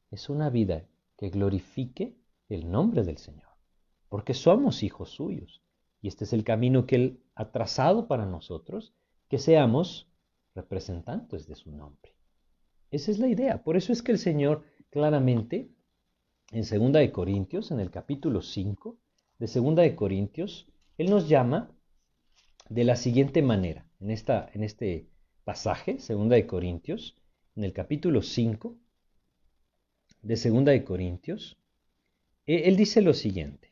[0.10, 0.86] es una vida
[1.18, 2.16] que glorifique
[2.48, 3.50] el nombre del Señor,
[4.08, 5.62] porque somos hijos suyos.
[6.02, 8.94] Y este es el camino que Él ha trazado para nosotros
[9.28, 10.08] que seamos
[10.56, 12.16] representantes de su nombre.
[12.90, 13.64] Esa es la idea.
[13.66, 15.74] Por eso es que el Señor claramente
[16.52, 18.98] en 2 de Corintios, en el capítulo 5
[19.38, 21.72] de 2 de Corintios, Él nos llama
[22.70, 23.88] de la siguiente manera.
[24.00, 25.10] En, esta, en este
[25.44, 27.16] pasaje, 2 de Corintios,
[27.56, 28.78] en el capítulo 5,
[30.22, 31.58] de Segunda de Corintios,
[32.46, 33.70] e, él dice lo siguiente.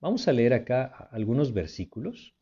[0.00, 2.34] Vamos a leer acá algunos versículos.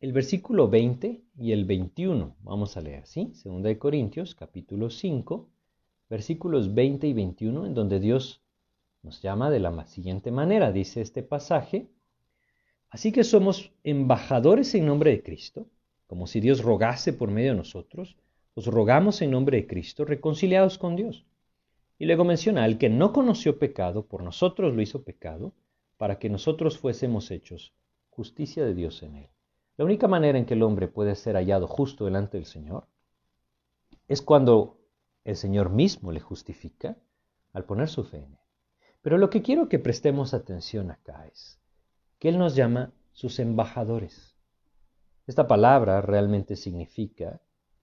[0.00, 3.30] El versículo 20 y el 21, vamos a leer, ¿sí?
[3.34, 5.48] Segunda de Corintios, capítulo 5,
[6.12, 8.42] versículos 20 y 21, en donde Dios
[9.02, 11.88] nos llama de la siguiente manera, dice este pasaje,
[12.90, 15.68] así que somos embajadores en nombre de Cristo,
[16.06, 18.18] como si Dios rogase por medio de nosotros,
[18.52, 21.24] os rogamos en nombre de Cristo, reconciliados con Dios.
[21.98, 25.54] Y luego menciona, al que no conoció pecado, por nosotros lo hizo pecado,
[25.96, 27.72] para que nosotros fuésemos hechos
[28.10, 29.28] justicia de Dios en él.
[29.78, 32.84] La única manera en que el hombre puede ser hallado justo delante del Señor
[34.08, 34.81] es cuando
[35.24, 36.96] el Señor mismo le justifica
[37.52, 38.38] al poner su fe en él.
[39.02, 41.60] Pero lo que quiero que prestemos atención acá es
[42.18, 44.36] que Él nos llama sus embajadores.
[45.26, 47.40] Esta palabra realmente significa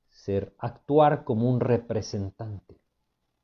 [0.09, 2.79] ser, actuar como un representante.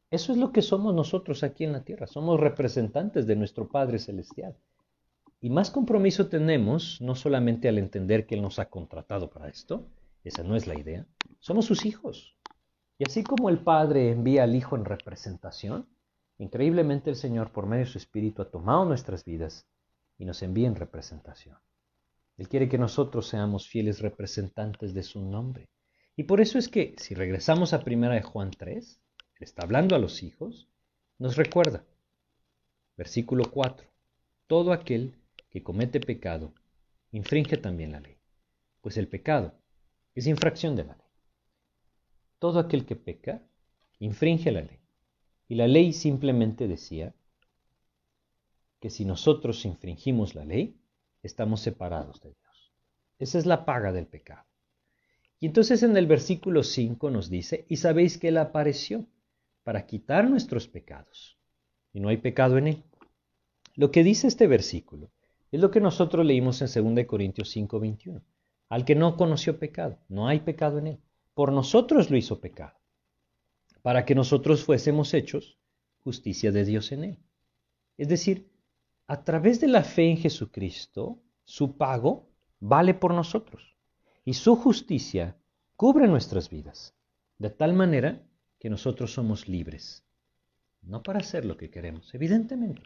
[0.09, 2.07] Eso es lo que somos nosotros aquí en la tierra.
[2.07, 4.55] Somos representantes de nuestro Padre Celestial.
[5.41, 9.85] Y más compromiso tenemos, no solamente al entender que Él nos ha contratado para esto,
[10.23, 11.05] esa no es la idea,
[11.39, 12.34] somos sus hijos.
[12.97, 15.89] Y así como el Padre envía al Hijo en representación,
[16.37, 19.67] increíblemente el Señor, por medio de su Espíritu, ha tomado nuestras vidas
[20.17, 21.57] y nos envía en representación.
[22.37, 25.69] Él quiere que nosotros seamos fieles representantes de su nombre.
[26.15, 29.01] Y por eso es que, si regresamos a 1 de Juan 3,
[29.39, 30.69] está hablando a los hijos,
[31.17, 31.85] nos recuerda,
[32.97, 33.87] versículo 4,
[34.47, 35.15] todo aquel
[35.49, 36.53] que comete pecado
[37.11, 38.17] infringe también la ley,
[38.81, 39.53] pues el pecado
[40.13, 41.04] es infracción de la ley.
[42.45, 43.41] Todo aquel que peca
[43.97, 44.79] infringe la ley.
[45.47, 47.15] Y la ley simplemente decía
[48.79, 50.79] que si nosotros infringimos la ley,
[51.23, 52.71] estamos separados de Dios.
[53.17, 54.45] Esa es la paga del pecado.
[55.39, 59.07] Y entonces en el versículo 5 nos dice, y sabéis que Él apareció
[59.63, 61.39] para quitar nuestros pecados,
[61.93, 62.83] y no hay pecado en Él.
[63.73, 65.09] Lo que dice este versículo
[65.51, 68.21] es lo que nosotros leímos en 2 Corintios 5, 21.
[68.69, 70.99] Al que no conoció pecado, no hay pecado en Él.
[71.35, 72.79] Por nosotros lo hizo pecado,
[73.83, 75.59] para que nosotros fuésemos hechos
[76.03, 77.19] justicia de Dios en Él.
[77.97, 78.49] Es decir,
[79.05, 82.27] a través de la fe en Jesucristo, su pago
[82.59, 83.75] vale por nosotros
[84.23, 85.37] y su justicia
[85.75, 86.95] cubre nuestras vidas,
[87.37, 88.23] de tal manera
[88.57, 90.03] que nosotros somos libres,
[90.81, 92.81] no para hacer lo que queremos, evidentemente,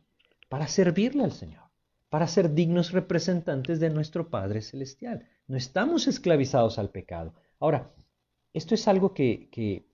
[0.49, 1.69] para servirle al Señor,
[2.09, 5.27] para ser dignos representantes de nuestro Padre Celestial.
[5.47, 7.33] No estamos esclavizados al pecado.
[7.59, 7.91] Ahora,
[8.53, 9.85] esto es algo que,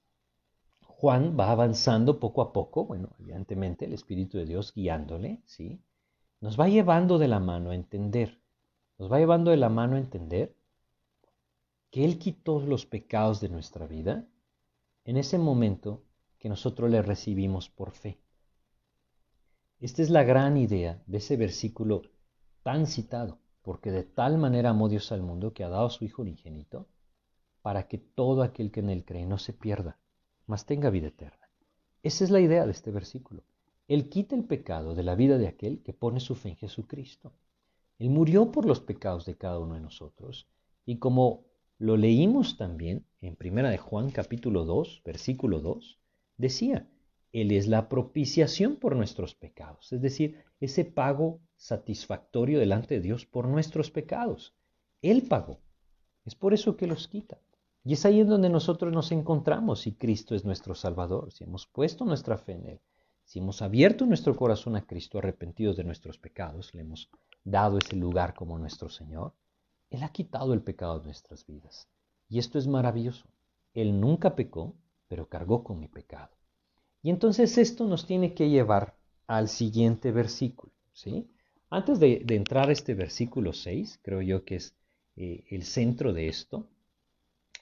[0.82, 5.82] Juan va avanzando poco a poco, bueno, evidentemente el Espíritu de Dios guiándole, ¿sí?
[6.40, 8.40] Nos va llevando de la mano a entender,
[8.98, 10.56] nos va llevando de la mano a entender
[11.92, 14.26] que Él quitó los pecados de nuestra vida
[15.04, 16.04] en ese momento
[16.40, 18.20] que nosotros le recibimos por fe.
[19.80, 22.04] Esta es la gran idea de ese versículo
[22.64, 26.06] tan citado, porque de tal manera amó Dios al mundo que ha dado a su
[26.06, 26.88] Hijo unigénito,
[27.66, 29.98] para que todo aquel que en él cree no se pierda,
[30.46, 31.50] mas tenga vida eterna.
[32.04, 33.44] Esa es la idea de este versículo.
[33.88, 37.34] Él quita el pecado de la vida de aquel que pone su fe en Jesucristo.
[37.98, 40.48] Él murió por los pecados de cada uno de nosotros,
[40.86, 41.46] y como
[41.80, 46.00] lo leímos también en Primera de Juan capítulo 2, versículo 2.
[46.38, 46.88] Decía,
[47.34, 53.26] Él es la propiciación por nuestros pecados, es decir, ese pago satisfactorio delante de Dios
[53.26, 54.54] por nuestros pecados.
[55.02, 55.62] Él pagó.
[56.26, 57.40] Es por eso que los quita.
[57.86, 61.68] Y es ahí en donde nosotros nos encontramos si Cristo es nuestro Salvador, si hemos
[61.68, 62.82] puesto nuestra fe en Él,
[63.24, 67.10] si hemos abierto nuestro corazón a Cristo arrepentidos de nuestros pecados, le hemos
[67.44, 69.34] dado ese lugar como nuestro Señor,
[69.92, 71.88] él ha quitado el pecado de nuestras vidas.
[72.28, 73.28] Y esto es maravilloso.
[73.74, 74.76] Él nunca pecó,
[75.08, 76.36] pero cargó con mi pecado.
[77.04, 80.74] Y entonces esto nos tiene que llevar al siguiente versículo.
[80.92, 81.30] ¿sí?
[81.70, 84.76] Antes de, entrar a este versículo 6, creo yo que es
[85.16, 86.68] eh, el centro de esto,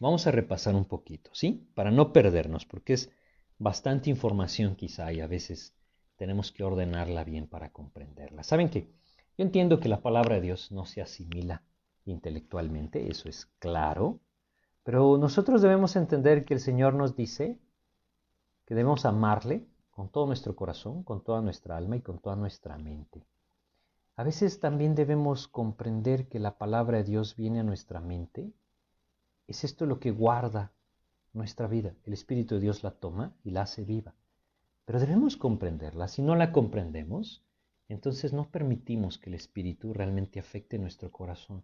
[0.03, 1.67] vamos a repasar un poquito, ¿sí?
[1.75, 3.09] Para no perdernos, porque es
[3.57, 5.75] bastante información quizá y a veces
[6.17, 8.43] tenemos que ordenarla bien para comprenderla.
[8.43, 8.89] ¿Saben qué?
[9.37, 11.63] Yo entiendo que la palabra de Dios no se asimila
[12.05, 14.19] intelectualmente, eso es claro,
[14.83, 17.57] pero nosotros debemos entender que el Señor nos dice
[18.65, 22.77] que debemos amarle con todo nuestro corazón, con toda nuestra alma y con toda nuestra
[22.77, 23.25] mente.
[24.15, 28.51] A veces también debemos comprender que la palabra de Dios viene a nuestra mente.
[29.47, 30.71] Es esto lo que guarda
[31.33, 31.95] nuestra vida.
[32.05, 34.15] El Espíritu de Dios la toma y la hace viva.
[34.85, 36.07] Pero debemos comprenderla.
[36.07, 37.43] Si no la comprendemos,
[37.89, 41.63] entonces no permitimos que el Espíritu realmente afecte nuestro corazón.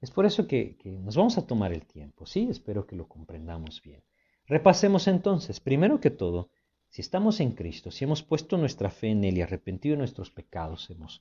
[0.00, 2.46] Es por eso que, nos vamos a tomar el tiempo, ¿sí?
[2.50, 4.02] Espero que lo comprendamos bien.
[4.46, 6.50] Repasemos entonces, primero que todo,
[6.90, 10.88] Si estamos en Cristo, si hemos puesto nuestra fe en Él y arrepentido nuestros pecados,
[10.88, 11.20] hemos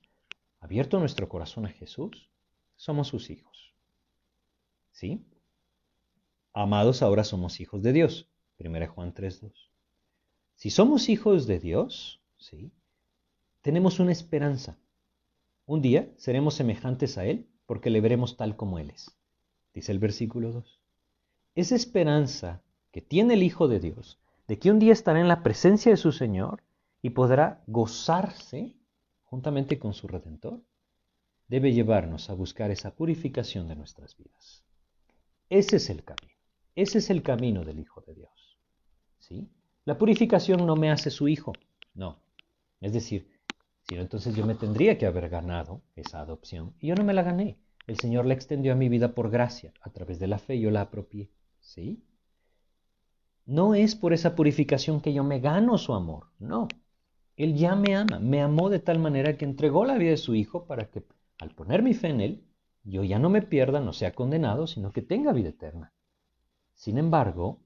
[0.61, 2.29] abierto nuestro corazón a Jesús,
[2.77, 3.73] somos sus hijos.
[4.91, 5.25] ¿Sí?
[6.59, 8.27] Amados, ahora somos hijos de Dios.
[8.57, 9.51] 1 Juan 3.2.
[10.55, 12.71] Si somos hijos de Dios, ¿sí?
[13.61, 14.75] Tenemos una esperanza.
[15.67, 19.15] Un día seremos semejantes a Él porque le veremos tal como Él es.
[19.75, 20.81] Dice el versículo 2.
[21.53, 25.43] Esa esperanza que tiene el Hijo de Dios de que un día estará en la
[25.43, 26.63] presencia de su Señor
[27.03, 28.73] y podrá gozarse
[29.25, 30.63] juntamente con su Redentor,
[31.49, 34.63] debe llevarnos a buscar esa purificación de nuestras vidas.
[35.49, 36.36] Ese es el camino.
[36.77, 38.59] Ese es el camino del Hijo de Dios.
[39.17, 39.49] ¿Sí?
[39.83, 41.53] La purificación no me hace su hijo,
[41.95, 42.21] no.
[42.79, 43.31] Es decir,
[43.81, 47.15] si no, entonces yo me tendría que haber ganado esa adopción y yo no me
[47.15, 47.57] la gané.
[47.87, 50.69] El Señor la extendió a mi vida por gracia, a través de la fe yo
[50.69, 51.31] la apropié.
[51.61, 52.03] ¿Sí?
[53.47, 56.67] No es por esa purificación que yo me gano su amor, no.
[57.37, 60.35] Él ya me ama, me amó de tal manera que entregó la vida de su
[60.35, 61.03] Hijo para que
[61.39, 62.43] al poner mi fe en Él,
[62.83, 65.91] yo ya no me pierda, no sea condenado, sino que tenga vida eterna.
[66.77, 67.59] Sin embargo,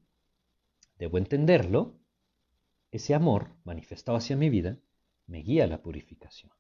[0.97, 1.99] debo entenderlo,
[2.89, 4.79] ese amor manifestado hacia mi vida
[5.27, 6.51] me guía a la purificación.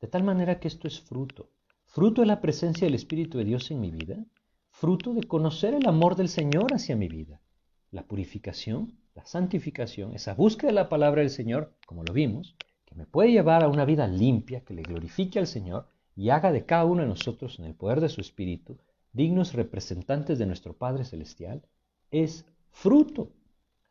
[0.00, 1.50] De tal manera que esto es fruto,
[1.86, 4.24] fruto de la presencia del Espíritu de Dios en mi vida,
[4.70, 7.42] fruto de conocer el amor del Señor hacia mi vida
[7.90, 12.94] la purificación, la santificación, esa búsqueda de la palabra del Señor, como lo vimos, que
[12.94, 16.64] me puede llevar a una vida limpia, que le glorifique al Señor y haga de
[16.64, 18.78] cada uno de nosotros, en el poder de su Espíritu,
[19.12, 21.62] dignos representantes de nuestro Padre Celestial,
[22.10, 23.32] es fruto,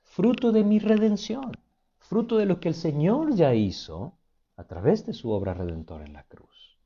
[0.03, 1.51] fruto de mi redención,
[1.97, 4.17] fruto de lo que el Señor ya hizo
[4.55, 6.77] a través de su obra redentora en la cruz.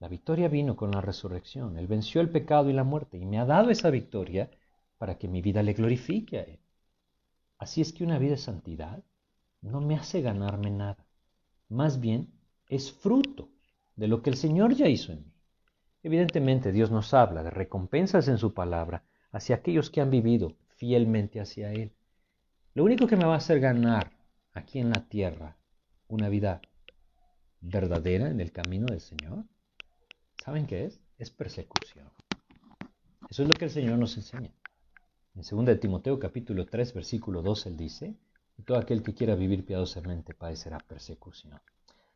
[0.00, 3.38] La victoria vino con la resurrección, Él venció el pecado y la muerte y me
[3.38, 4.50] ha dado esa victoria
[4.98, 6.60] para que mi vida le glorifique a Él.
[7.58, 9.02] Así es que una vida de santidad
[9.60, 11.06] no me hace ganarme nada,
[11.68, 12.32] más bien
[12.68, 13.48] es fruto
[13.96, 15.33] de lo que el Señor ya hizo en mí.
[16.04, 21.40] Evidentemente Dios nos habla de recompensas en su palabra hacia aquellos que han vivido fielmente
[21.40, 21.92] hacia Él.
[22.74, 24.12] Lo único que me va a hacer ganar
[24.52, 25.56] aquí en la tierra
[26.06, 26.60] una vida
[27.62, 29.44] verdadera en el camino del Señor,
[30.44, 31.00] ¿saben qué es?
[31.16, 32.10] Es persecución.
[33.30, 34.52] Eso es lo que el Señor nos enseña.
[35.34, 38.14] En 2 Timoteo capítulo 3 versículo 2 él dice,
[38.66, 41.58] todo aquel que quiera vivir piadosamente padecerá persecución.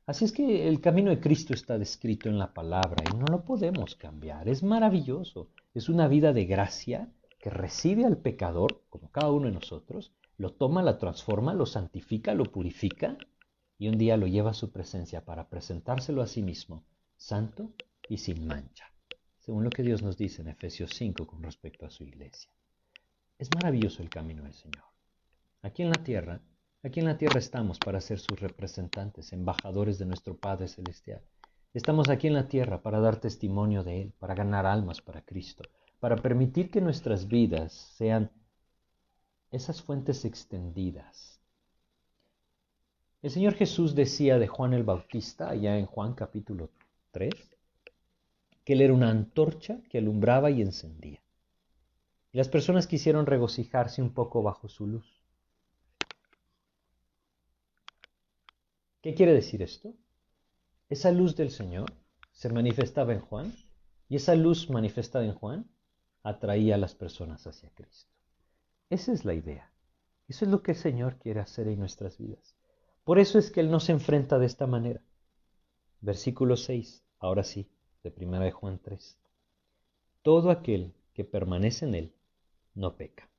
[0.09, 3.45] Así es que el camino de Cristo está descrito en la palabra y no lo
[3.45, 4.49] podemos cambiar.
[4.49, 5.51] Es maravilloso.
[5.75, 10.55] Es una vida de gracia que recibe al pecador, como cada uno de nosotros, lo
[10.55, 13.19] toma, lo transforma, lo santifica, lo purifica
[13.77, 16.87] y un día lo lleva a su presencia para presentárselo a sí mismo,
[17.19, 17.75] santo
[18.09, 18.91] y sin mancha,
[19.37, 22.51] según lo que Dios nos dice en Efesios 5 con respecto a su iglesia.
[23.37, 24.85] Es maravilloso el camino del Señor.
[25.61, 26.41] Aquí en la tierra,
[26.83, 31.23] aquí en la tierra estamos para ser sus representantes, embajadores de nuestro Padre Celestial.
[31.75, 35.65] Estamos aquí en la tierra para dar testimonio de Él, para ganar almas para Cristo,
[36.01, 38.31] para permitir que nuestras vidas sean
[39.51, 41.41] esas fuentes extendidas.
[43.23, 46.71] El Señor Jesús decía de Juan el Bautista, allá en Juan capítulo
[47.11, 47.35] 3,
[48.65, 51.21] que Él era una antorcha que alumbraba y encendía
[52.33, 55.18] y las personas quisieron regocijarse un poco bajo su luz.
[59.01, 59.95] ¿Qué quiere decir esto?
[60.89, 61.93] Esa luz del Señor
[62.33, 63.55] se manifestaba en Juan
[64.09, 65.71] y esa luz manifestada en Juan
[66.25, 68.13] atraía a las personas hacia Cristo.
[68.91, 69.71] Esa es la idea.
[70.27, 72.57] Eso es lo que el Señor quiere hacer en nuestras vidas.
[73.05, 75.01] Por eso es que Él nos enfrenta de esta manera.
[76.01, 77.71] Versículo 6, ahora sí,
[78.03, 79.17] de 1 de Juan 3.
[80.23, 82.15] Todo aquel que permanece en Él
[82.75, 83.31] no peca.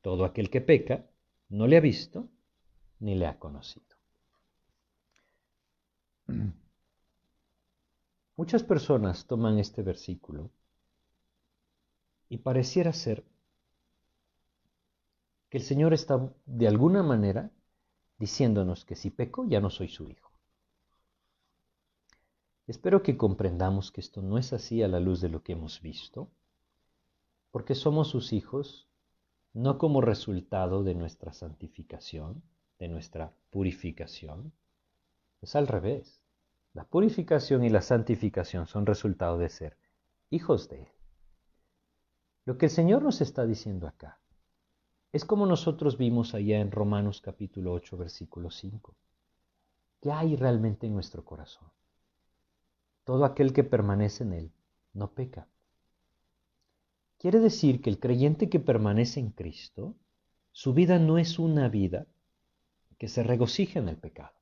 [0.00, 1.06] Todo aquel que peca
[1.50, 2.28] no le ha visto
[2.98, 3.99] ni le ha conocido.
[8.36, 10.50] Muchas personas toman este versículo
[12.28, 13.24] y pareciera ser
[15.50, 17.50] que el Señor está de alguna manera
[18.18, 20.30] diciéndonos que si peco ya no soy su hijo.
[22.66, 25.82] Espero que comprendamos que esto no es así a la luz de lo que hemos
[25.82, 26.30] visto
[27.50, 28.88] porque somos sus hijos
[29.52, 32.42] no como resultado de nuestra santificación,
[32.78, 34.52] de nuestra purificación.
[35.40, 36.19] Es al revés.
[36.72, 39.76] La purificación y la santificación son resultado de ser
[40.30, 40.88] hijos de Él.
[42.44, 44.20] Lo que el Señor nos está diciendo acá
[45.12, 48.94] es como nosotros vimos allá en Romanos capítulo 8, versículo 5.
[50.00, 51.68] ¿Qué hay realmente en nuestro corazón?
[53.02, 54.52] Todo aquel que permanece en Él
[54.94, 55.48] no peca.
[57.18, 59.96] Quiere decir que el creyente que permanece en Cristo,
[60.52, 62.06] su vida no es una vida
[62.96, 64.39] que se regocija en el pecado.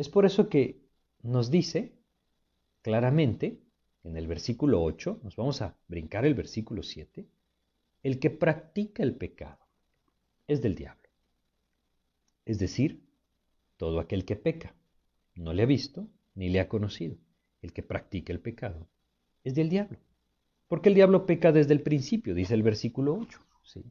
[0.00, 0.80] Es por eso que
[1.22, 1.92] nos dice
[2.80, 3.60] claramente
[4.02, 7.28] en el versículo 8, nos vamos a brincar el versículo 7,
[8.02, 9.58] el que practica el pecado
[10.46, 11.06] es del diablo.
[12.46, 13.04] Es decir,
[13.76, 14.74] todo aquel que peca
[15.34, 17.18] no le ha visto ni le ha conocido.
[17.60, 18.88] El que practica el pecado
[19.44, 19.98] es del diablo.
[20.66, 23.38] Porque el diablo peca desde el principio, dice el versículo 8.
[23.64, 23.84] ¿sí?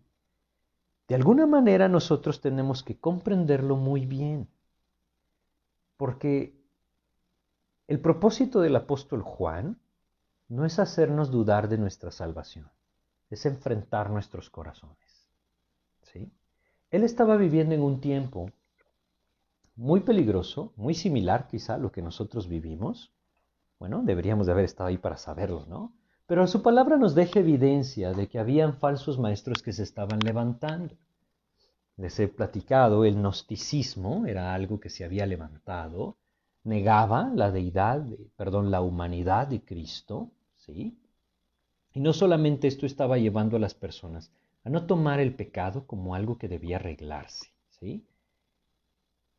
[1.08, 4.48] De alguna manera nosotros tenemos que comprenderlo muy bien.
[6.00, 6.58] Porque
[7.88, 9.78] el propósito del apóstol Juan
[10.48, 12.72] no es hacernos dudar de nuestra salvación,
[13.30, 15.28] es enfrentar nuestros corazones.
[16.04, 16.32] ¿sí?
[16.90, 18.50] Él estaba viviendo en un tiempo
[19.76, 23.12] muy peligroso, muy similar quizá a lo que nosotros vivimos.
[23.78, 25.92] Bueno, deberíamos de haber estado ahí para saberlo, ¿no?
[26.28, 30.96] Pero su palabra nos deja evidencia de que habían falsos maestros que se estaban levantando.
[32.00, 36.16] Les he platicado, el gnosticismo era algo que se había levantado,
[36.64, 38.06] negaba la deidad,
[38.38, 40.98] perdón, la humanidad de Cristo, ¿sí?
[41.94, 44.32] Y no solamente esto estaba llevando a las personas
[44.64, 48.06] a no tomar el pecado como algo que debía arreglarse, ¿sí?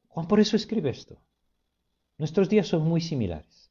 [0.08, 1.16] Juan por eso escribe esto.
[2.18, 3.70] Nuestros días son muy similares.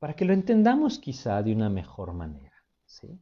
[0.00, 3.16] Para que lo entendamos quizá de una mejor manera, ¿sí?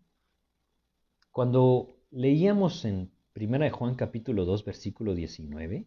[1.31, 5.85] Cuando leíamos en 1 de Juan capítulo 2 versículo 19,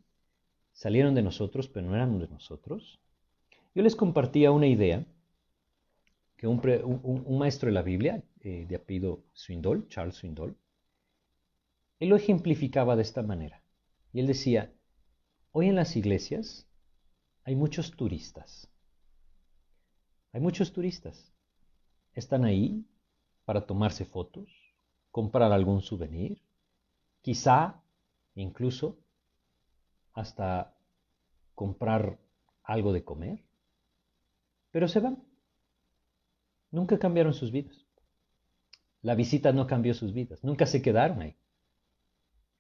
[0.72, 3.00] salieron de nosotros, pero no eran de nosotros.
[3.74, 5.04] Yo les compartía una idea
[6.38, 6.62] que un,
[7.40, 10.56] maestro de la Biblia, eh, de apellido Swindoll, Charles Swindoll,
[12.00, 13.64] él lo ejemplificaba de esta manera.
[14.14, 14.72] Y él decía,
[15.52, 16.68] hoy en las iglesias
[17.46, 18.70] hay muchos turistas.
[20.34, 21.34] Hay muchos turistas.
[22.14, 22.86] Están ahí
[23.44, 24.50] para tomarse fotos,
[25.12, 26.44] comprar algún souvenir,
[27.22, 27.82] quizá
[28.36, 28.98] incluso
[30.14, 30.76] hasta
[31.56, 32.18] comprar
[32.64, 33.44] algo de comer,
[34.72, 35.24] pero se van
[36.72, 37.86] nunca cambiaron sus vidas.
[39.02, 41.36] La visita no cambió sus vidas, nunca se quedaron ahí.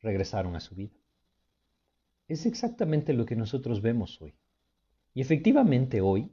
[0.01, 0.95] Regresaron a su vida.
[2.28, 4.34] Es exactamente lo que nosotros vemos hoy.
[5.14, 6.32] Y efectivamente hoy,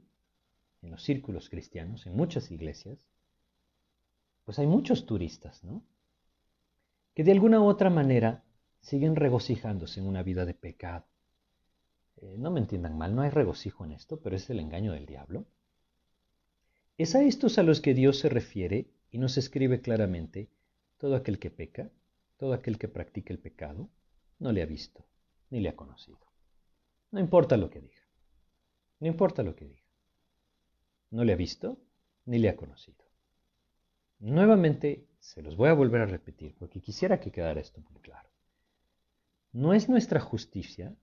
[0.81, 2.99] en los círculos cristianos, en muchas iglesias,
[4.45, 5.83] pues hay muchos turistas, ¿no?
[7.17, 8.43] Que de alguna u otra manera
[8.79, 11.07] siguen regocijándose en una vida de pecado.
[12.17, 15.07] Eh, no me entiendan mal, no hay regocijo en esto, pero es el engaño del
[15.07, 15.47] diablo.
[16.95, 20.51] Es a estos a los que Dios se refiere y nos escribe claramente,
[20.99, 21.89] todo aquel que peca,
[22.37, 23.89] todo aquel que practica el pecado,
[24.37, 25.03] no le ha visto
[25.49, 26.19] ni le ha conocido.
[27.09, 28.03] No importa lo que diga,
[28.99, 29.89] no importa lo que diga.
[31.09, 31.79] No le ha visto
[32.25, 33.03] ni le ha conocido.
[34.19, 38.29] Nuevamente se los voy a volver a repetir porque quisiera que quedara esto muy claro.
[39.51, 40.95] No es nuestra justicia,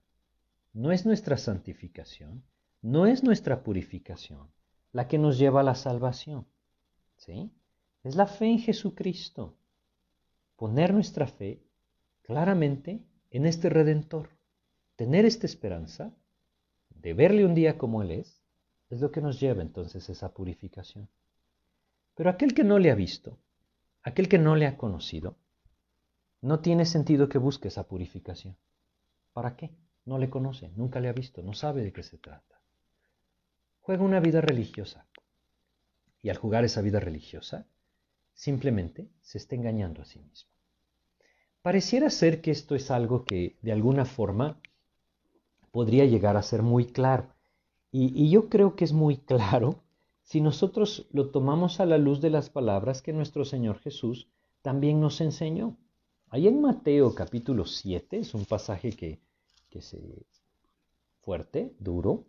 [0.73, 2.43] no es nuestra santificación,
[2.81, 4.49] no es nuestra purificación,
[4.91, 6.47] la que nos lleva a la salvación.
[7.17, 7.51] ¿Sí?
[8.03, 9.59] Es la fe en Jesucristo.
[10.55, 11.61] Poner nuestra fe
[12.23, 14.29] claramente en este Redentor.
[14.95, 16.11] Tener esta esperanza
[16.89, 18.41] de verle un día como Él es,
[18.89, 21.09] es lo que nos lleva entonces a esa purificación.
[22.15, 23.37] Pero aquel que no le ha visto,
[24.05, 25.35] aquel que no le ha conocido,
[26.41, 28.55] no tiene sentido que busque esa purificación.
[29.33, 29.75] ¿Para qué?
[30.05, 32.55] No le conoce, nunca le ha visto, no sabe de qué se trata
[33.85, 35.05] juega una vida religiosa.
[36.23, 37.67] Y al jugar esa vida religiosa,
[38.33, 40.49] simplemente se está engañando a sí mismo.
[41.61, 44.59] Pareciera ser que esto es algo que de alguna forma
[45.71, 47.27] podría llegar a ser muy claro.
[47.91, 49.83] Y, yo creo que es muy claro
[50.25, 54.27] si nosotros lo tomamos a la luz de las palabras que nuestro Señor Jesús
[54.61, 55.77] también nos enseñó.
[56.29, 59.21] Ahí en Mateo capítulo 7, es un pasaje que,
[59.69, 59.95] que es
[61.21, 62.25] fuerte, duro,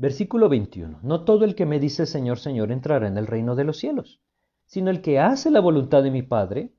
[0.00, 1.00] Versículo 21.
[1.02, 4.18] No todo el que me dice Señor, Señor entrará en el reino de los cielos,
[4.64, 6.72] sino el que hace la voluntad de mi Padre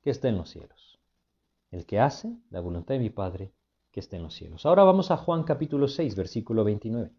[0.00, 0.98] que está en los cielos.
[1.70, 3.52] El que hace la voluntad de mi Padre
[3.90, 4.64] que está en los cielos.
[4.64, 7.10] Ahora vamos a Juan capítulo 6, versículo 29.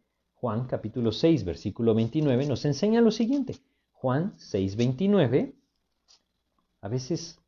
[0.44, 3.56] Juan capítulo 6, versículo 29 nos enseña lo siguiente.
[3.94, 5.56] Juan 6, 29.
[6.82, 7.40] A veces,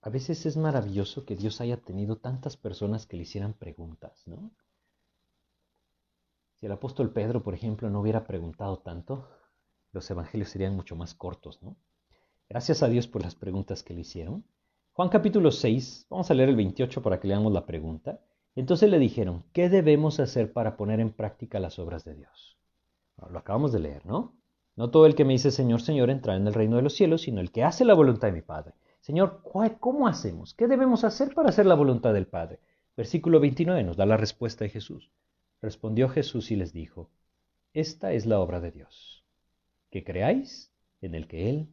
[0.00, 4.50] a veces es maravilloso que Dios haya tenido tantas personas que le hicieran preguntas, ¿no?
[6.58, 9.28] Si el apóstol Pedro, por ejemplo, no hubiera preguntado tanto,
[9.92, 11.76] los evangelios serían mucho más cortos, ¿no?
[12.48, 14.44] Gracias a Dios por las preguntas que le hicieron.
[14.94, 18.18] Juan capítulo 6, vamos a leer el 28 para que leamos la pregunta.
[18.58, 22.58] Entonces le dijeron, ¿qué debemos hacer para poner en práctica las obras de Dios?
[23.30, 24.36] lo acabamos de leer, ¿no?
[24.74, 27.22] No todo el que me dice Señor, Señor entra en el reino de los cielos,
[27.22, 28.74] sino el que hace la voluntad de mi Padre.
[29.00, 29.42] Señor,
[29.78, 30.54] ¿cómo hacemos?
[30.54, 32.58] ¿Qué debemos hacer para hacer la voluntad del Padre?
[32.96, 35.12] Versículo 29 nos da la respuesta de Jesús.
[35.62, 37.10] Respondió Jesús y les dijo,
[37.74, 39.24] Esta es la obra de Dios,
[39.88, 41.68] que creáis en el que Él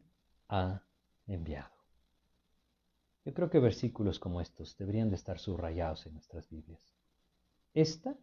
[0.48, 0.82] ha
[1.26, 1.75] enviado.
[3.26, 6.94] Yo creo que versículos como estos deberían de estar subrayados en nuestras Biblias.
[7.74, 8.14] Esta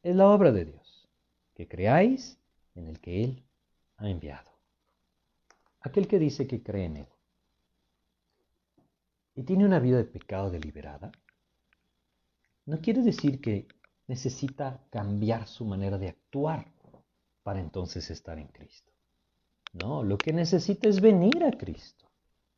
[0.00, 1.08] es la obra de Dios,
[1.56, 2.38] que creáis
[2.76, 3.42] en el que Él
[3.96, 4.52] ha enviado.
[5.80, 7.08] Aquel que dice que cree en Él
[9.34, 11.10] y tiene una vida de pecado deliberada,
[12.66, 13.66] no quiere decir que
[14.06, 16.72] necesita cambiar su manera de actuar
[17.42, 18.92] para entonces estar en Cristo.
[19.72, 22.08] No, lo que necesita es venir a Cristo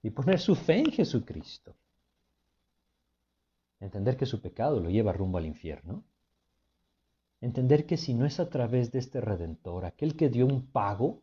[0.02, 1.74] y poner su fe en Jesucristo.
[3.80, 6.04] Entender que su pecado lo lleva rumbo al infierno.
[7.40, 11.22] Entender que si no es a través de este Redentor, aquel que dio un pago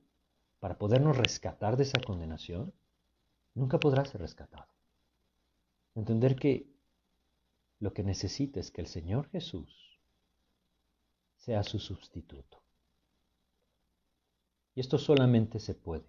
[0.60, 2.74] para podernos rescatar de esa condenación,
[3.56, 4.72] nunca podrá ser rescatado.
[5.96, 6.72] Entender que
[7.80, 10.00] lo que necesita es que el Señor Jesús
[11.38, 12.62] sea su sustituto.
[14.76, 16.08] Y esto solamente se puede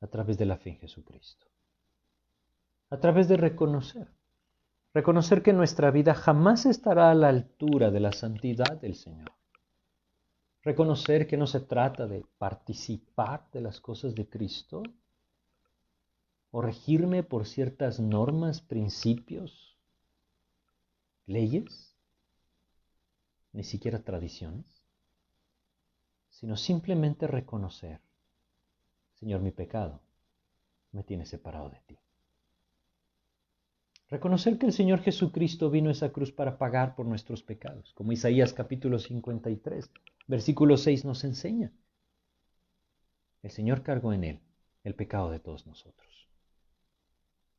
[0.00, 1.46] a través de la fe en Jesucristo.
[2.90, 4.08] A través de reconocer.
[4.94, 9.32] Reconocer que nuestra vida jamás estará a la altura de la santidad del Señor.
[10.62, 14.82] Reconocer que no se trata de participar de las cosas de Cristo
[16.50, 19.76] o regirme por ciertas normas, principios,
[21.26, 21.94] leyes,
[23.52, 24.84] ni siquiera tradiciones
[26.34, 28.00] sino simplemente reconocer,
[29.14, 30.00] Señor, mi pecado
[30.90, 31.96] me tiene separado de ti.
[34.14, 38.12] Reconocer que el Señor Jesucristo vino a esa cruz para pagar por nuestros pecados, como
[38.12, 39.90] Isaías capítulo 53,
[40.28, 41.72] versículo 6 nos enseña.
[43.42, 44.40] El Señor cargó en él
[44.84, 46.28] el pecado de todos nosotros.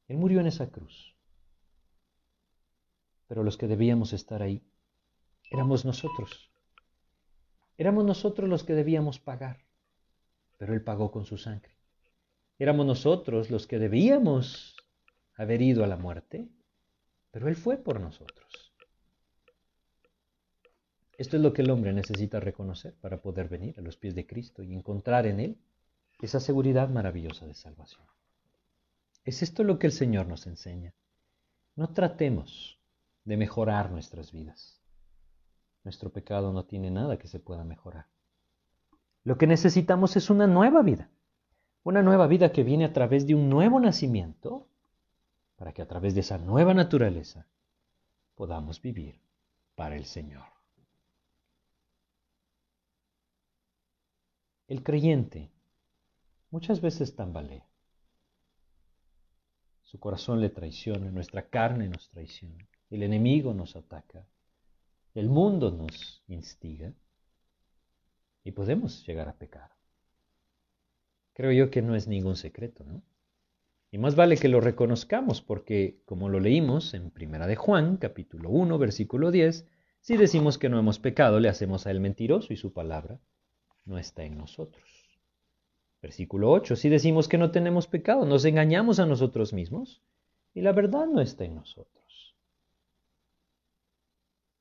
[0.07, 1.13] Él murió en esa cruz.
[3.27, 4.63] Pero los que debíamos estar ahí
[5.51, 6.49] éramos nosotros.
[7.77, 9.65] Éramos nosotros los que debíamos pagar,
[10.57, 11.75] pero Él pagó con su sangre.
[12.59, 14.77] Éramos nosotros los que debíamos
[15.35, 16.47] haber ido a la muerte,
[17.31, 18.73] pero Él fue por nosotros.
[21.17, 24.27] Esto es lo que el hombre necesita reconocer para poder venir a los pies de
[24.27, 25.57] Cristo y encontrar en Él
[26.21, 28.05] esa seguridad maravillosa de salvación.
[29.23, 30.93] Es esto lo que el Señor nos enseña.
[31.75, 32.79] No tratemos
[33.23, 34.81] de mejorar nuestras vidas.
[35.83, 38.07] Nuestro pecado no tiene nada que se pueda mejorar.
[39.23, 41.09] Lo que necesitamos es una nueva vida.
[41.83, 44.67] Una nueva vida que viene a través de un nuevo nacimiento,
[45.55, 47.47] para que a través de esa nueva naturaleza
[48.35, 49.19] podamos vivir
[49.75, 50.45] para el Señor.
[54.67, 55.51] El creyente
[56.49, 57.65] muchas veces tambalea.
[59.83, 64.25] Su corazón le traiciona, nuestra carne nos traiciona, el enemigo nos ataca,
[65.13, 66.91] el mundo nos instiga
[68.43, 69.71] y podemos llegar a pecar.
[71.33, 73.01] Creo yo que no es ningún secreto, ¿no?
[73.95, 78.49] Y más vale que lo reconozcamos porque, como lo leímos en Primera de Juan, capítulo
[78.49, 79.65] 1, versículo 10,
[80.01, 83.21] si decimos que no hemos pecado, le hacemos a él mentiroso y su palabra
[83.85, 84.83] no está en nosotros.
[86.01, 90.01] Versículo 8, si decimos que no tenemos pecado, nos engañamos a nosotros mismos
[90.53, 92.35] y la verdad no está en nosotros.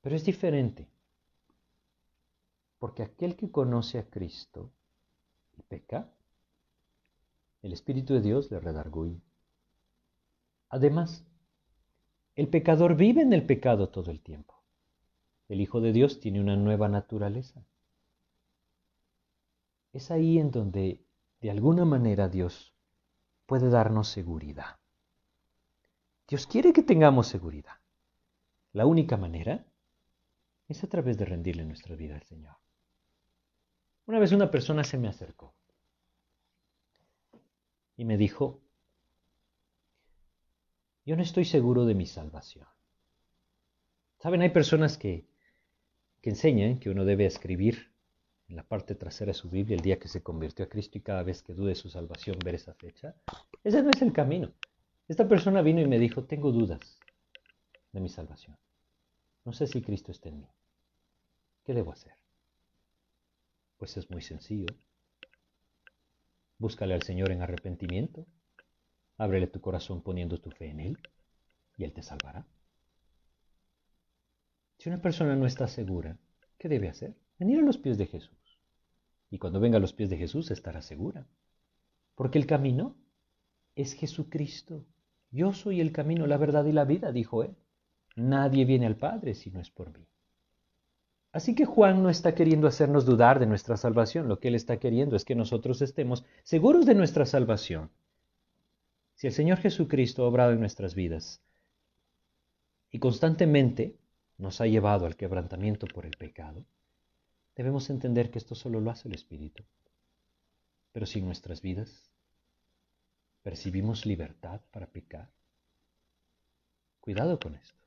[0.01, 0.87] Pero es diferente.
[2.79, 4.71] Porque aquel que conoce a Cristo
[5.59, 6.09] y peca,
[7.65, 9.23] el Espíritu de Dios le redarguye.
[10.69, 11.25] Además,
[12.37, 14.63] el pecador vive en el pecado todo el tiempo.
[15.49, 17.65] El Hijo de Dios tiene una nueva naturaleza.
[19.95, 21.01] Es ahí en donde,
[21.41, 22.75] de alguna manera, Dios
[23.47, 24.77] puede darnos seguridad.
[26.29, 27.79] Dios quiere que tengamos seguridad.
[28.75, 29.65] La única manera
[30.69, 32.57] es a través de rendirle nuestra vida al Señor.
[34.05, 35.55] Una vez una persona se me acercó
[37.97, 38.61] y me dijo,
[41.05, 42.67] yo no estoy seguro de mi salvación.
[44.19, 45.27] Saben, hay personas que,
[46.23, 47.93] que enseñan que uno debe escribir
[48.49, 51.03] en la parte trasera de su Biblia el día que se convirtió a Cristo y
[51.03, 53.15] cada vez que dude su salvación ver esa fecha.
[53.63, 54.53] Ese no es el camino.
[55.09, 56.99] Esta persona vino y me dijo, tengo dudas
[57.93, 58.57] de mi salvación.
[59.45, 60.49] No sé si Cristo está en mí.
[61.65, 62.15] ¿Qué debo hacer?
[63.77, 64.75] Pues es muy sencillo.
[66.65, 68.27] Búscale al Señor en arrepentimiento.
[69.19, 70.99] Ábrele tu corazón poniendo tu fe en Él
[71.77, 72.47] y Él te salvará.
[74.79, 76.17] Si una persona no está segura,
[76.57, 77.19] ¿qué debe hacer?
[77.39, 78.59] Venir a los pies de Jesús.
[79.29, 81.27] Y cuando venga a los pies de Jesús estará segura.
[82.15, 82.97] Porque el camino
[83.77, 84.87] es Jesucristo
[85.31, 87.55] Yo soy el camino, la verdad y la vida, dijo él.
[88.17, 90.07] Nadie viene al Padre si no es por mí.
[91.35, 94.79] Así que Juan no está queriendo hacernos dudar de nuestra salvación, lo que él está
[94.79, 97.91] queriendo es que nosotros estemos seguros de nuestra salvación.
[99.17, 101.43] Si el Señor Jesucristo ha obrado en nuestras vidas
[102.93, 103.97] y constantemente
[104.39, 106.65] nos ha llevado al quebrantamiento por el pecado,
[107.57, 109.65] debemos entender que esto solo lo hace el Espíritu.
[110.93, 112.13] Pero si en nuestras vidas
[113.43, 115.29] percibimos libertad para pecar,
[117.01, 117.83] cuidado con esto.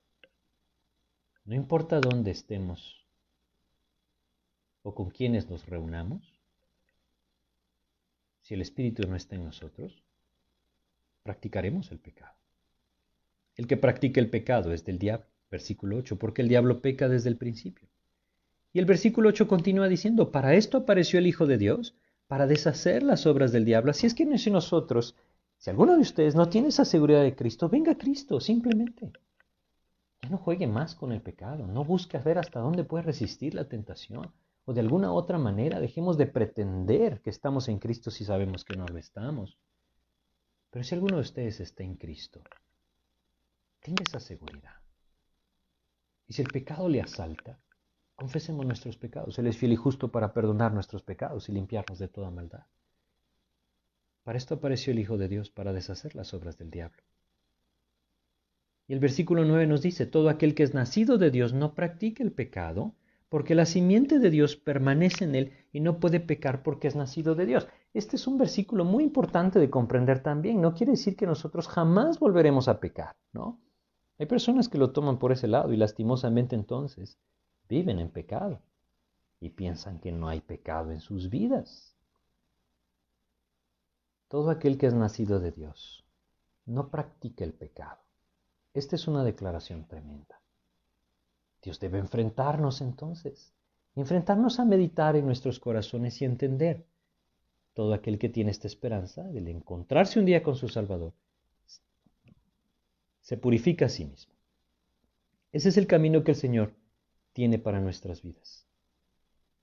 [1.45, 3.06] No importa dónde estemos
[4.83, 6.37] o con quienes nos reunamos,
[8.41, 10.03] si el Espíritu no está en nosotros,
[11.23, 12.33] practicaremos el pecado.
[13.55, 17.29] El que practica el pecado es del diablo, versículo 8, porque el diablo peca desde
[17.29, 17.89] el principio.
[18.71, 21.95] Y el versículo 8 continúa diciendo, para esto apareció el Hijo de Dios,
[22.27, 23.91] para deshacer las obras del diablo.
[23.91, 25.15] Así es que nosotros,
[25.57, 29.11] si alguno de ustedes no tiene esa seguridad de Cristo, venga a Cristo, simplemente.
[30.21, 33.67] Ya no juegue más con el pecado, no busque ver hasta dónde puede resistir la
[33.67, 34.31] tentación.
[34.69, 38.75] O de alguna otra manera dejemos de pretender que estamos en Cristo si sabemos que
[38.75, 39.57] no lo estamos.
[40.69, 42.43] Pero si alguno de ustedes está en Cristo,
[43.79, 44.75] tenga esa seguridad.
[46.27, 47.61] Y si el pecado le asalta,
[48.13, 49.39] confesemos nuestros pecados.
[49.39, 52.65] Él es fiel y justo para perdonar nuestros pecados y limpiarnos de toda maldad.
[54.23, 57.01] Para esto apareció el Hijo de Dios, para deshacer las obras del diablo.
[58.89, 62.21] Y el versículo 9 nos dice, todo aquel que es nacido de Dios no practica
[62.21, 62.93] el pecado,
[63.29, 67.35] porque la simiente de Dios permanece en él y no puede pecar porque es nacido
[67.35, 67.67] de Dios.
[67.93, 70.61] Este es un versículo muy importante de comprender también.
[70.61, 73.59] No quiere decir que nosotros jamás volveremos a pecar, ¿no?
[74.19, 77.19] Hay personas que lo toman por ese lado y lastimosamente entonces
[77.67, 78.61] viven en pecado
[79.39, 81.95] y piensan que no hay pecado en sus vidas.
[84.27, 86.05] Todo aquel que es nacido de Dios
[86.65, 87.99] no practica el pecado.
[88.73, 90.36] Esta es una declaración tremenda.
[91.67, 93.53] Dios debe enfrentarnos entonces,
[93.93, 96.85] enfrentarnos a meditar en nuestros corazones y entender.
[97.73, 101.11] Todo aquel que tiene esta esperanza del encontrarse un día con su Salvador,
[103.19, 104.33] se purifica a sí mismo.
[105.51, 106.73] Ese es el camino que el Señor
[107.33, 108.65] tiene para nuestras vidas.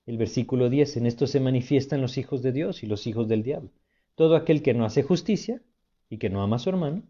[0.04, 3.42] El versículo 10, en esto se manifiestan los hijos de Dios y los hijos del
[3.42, 3.70] diablo.
[4.14, 5.62] Todo aquel que no hace justicia
[6.10, 7.02] y que no ama a su hermano,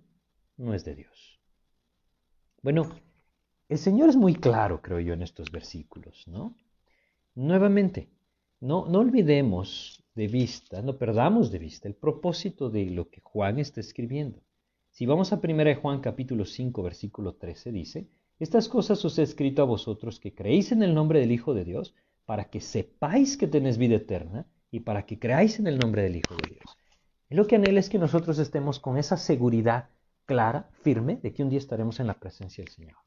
[0.57, 1.41] no es de Dios.
[2.63, 2.95] Bueno,
[3.69, 6.55] el Señor es muy claro, creo yo, en estos versículos, ¿no?
[7.35, 8.09] Nuevamente,
[8.61, 13.59] no, no olvidemos de vista, no perdamos de vista el propósito de lo que Juan
[13.59, 14.41] está escribiendo.
[14.91, 18.09] Si vamos a 1 Juan capítulo 5, versículo 13, dice,
[18.39, 21.65] estas cosas os he escrito a vosotros que creéis en el nombre del Hijo de
[21.65, 21.95] Dios,
[22.27, 26.17] para que sepáis que tenéis vida eterna y para que creáis en el nombre del
[26.17, 26.79] Hijo de Dios.
[27.29, 29.89] Lo que anhela es que nosotros estemos con esa seguridad
[30.27, 33.04] clara, firme, de que un día estaremos en la presencia del Señor.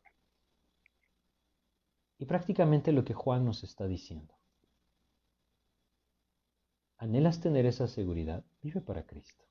[2.20, 4.34] Y prácticamente lo que Juan nos está diciendo.
[6.97, 8.43] ¿Anhelas tener esa seguridad?
[8.61, 9.45] Vive para Cristo.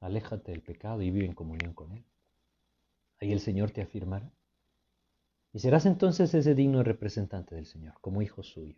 [0.00, 2.04] Aléjate del pecado y vive en comunión con Él.
[3.20, 4.30] Ahí el Señor te afirmará.
[5.54, 8.76] Y serás entonces ese digno representante del Señor, como hijo suyo.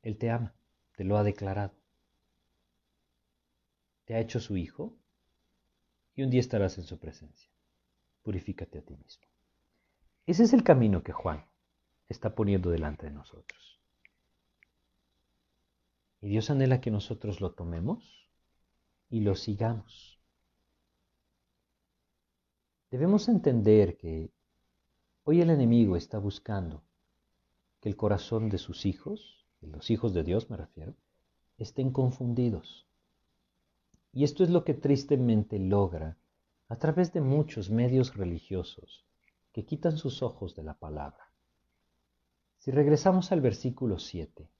[0.00, 0.54] Él te ama,
[0.96, 1.74] te lo ha declarado.
[4.06, 4.96] Te ha hecho su hijo
[6.14, 7.50] y un día estarás en su presencia.
[8.22, 9.26] Purifícate a ti mismo.
[10.26, 11.44] Ese es el camino que Juan
[12.08, 13.78] está poniendo delante de nosotros.
[16.22, 18.30] Y Dios anhela que nosotros lo tomemos
[19.10, 20.18] y lo sigamos.
[22.90, 24.30] Debemos entender que
[25.24, 26.82] hoy el enemigo está buscando
[27.82, 30.94] que el corazón de sus hijos, de los hijos de Dios me refiero,
[31.58, 32.86] estén confundidos.
[34.10, 36.16] Y esto es lo que tristemente logra
[36.68, 39.04] a través de muchos medios religiosos
[39.54, 41.30] que quitan sus ojos de la palabra.
[42.58, 44.50] Si regresamos al versículo 7,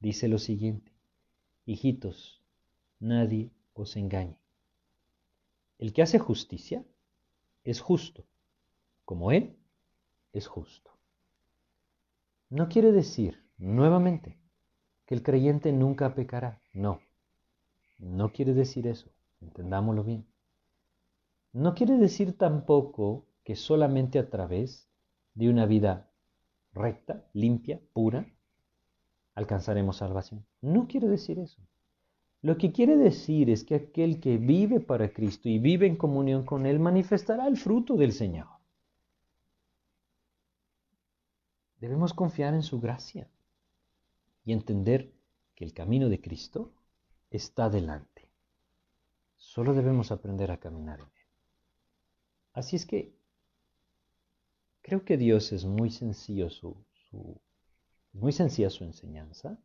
[0.00, 0.92] dice lo siguiente,
[1.66, 2.42] hijitos,
[3.00, 4.38] nadie os engañe.
[5.78, 6.82] El que hace justicia
[7.64, 8.24] es justo,
[9.04, 9.58] como Él
[10.32, 10.90] es justo.
[12.48, 14.38] No quiere decir, nuevamente,
[15.04, 16.62] que el creyente nunca pecará.
[16.72, 17.02] No,
[17.98, 19.10] no quiere decir eso,
[19.42, 20.26] entendámoslo bien.
[21.52, 24.88] No quiere decir tampoco que solamente a través
[25.34, 26.10] de una vida
[26.72, 28.26] recta, limpia, pura,
[29.34, 30.44] alcanzaremos salvación.
[30.60, 31.60] No quiere decir eso.
[32.42, 36.44] Lo que quiere decir es que aquel que vive para Cristo y vive en comunión
[36.44, 38.48] con Él manifestará el fruto del Señor.
[41.78, 43.28] Debemos confiar en su gracia
[44.44, 45.12] y entender
[45.54, 46.72] que el camino de Cristo
[47.30, 48.28] está delante.
[49.36, 51.26] Solo debemos aprender a caminar en Él.
[52.52, 53.14] Así es que
[54.82, 56.76] creo que Dios es muy sencillo su,
[58.12, 59.58] muy sencilla su enseñanza.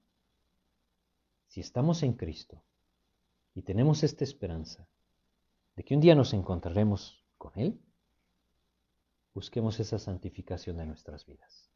[1.48, 2.64] Si estamos en Cristo
[3.54, 4.88] y tenemos esta esperanza
[5.76, 7.80] de que un día nos encontraremos con Él,
[9.34, 11.70] busquemos esa santificación en nuestras vidas.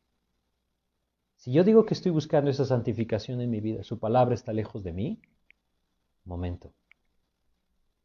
[1.36, 4.84] Si yo digo que estoy buscando esa santificación en mi vida, su palabra está lejos
[4.84, 5.22] de mí,
[6.26, 6.74] momento.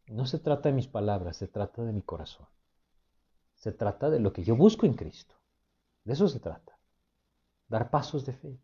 [0.06, 2.46] No se trata de mis palabras, se trata de mi corazón.
[3.64, 5.36] Se trata de lo que yo busco en Cristo.
[6.04, 6.78] De eso se trata.
[7.66, 8.60] Dar pasos de fe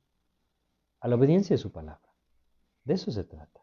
[1.01, 2.13] a la obediencia de su palabra.
[2.85, 3.63] De eso se trata.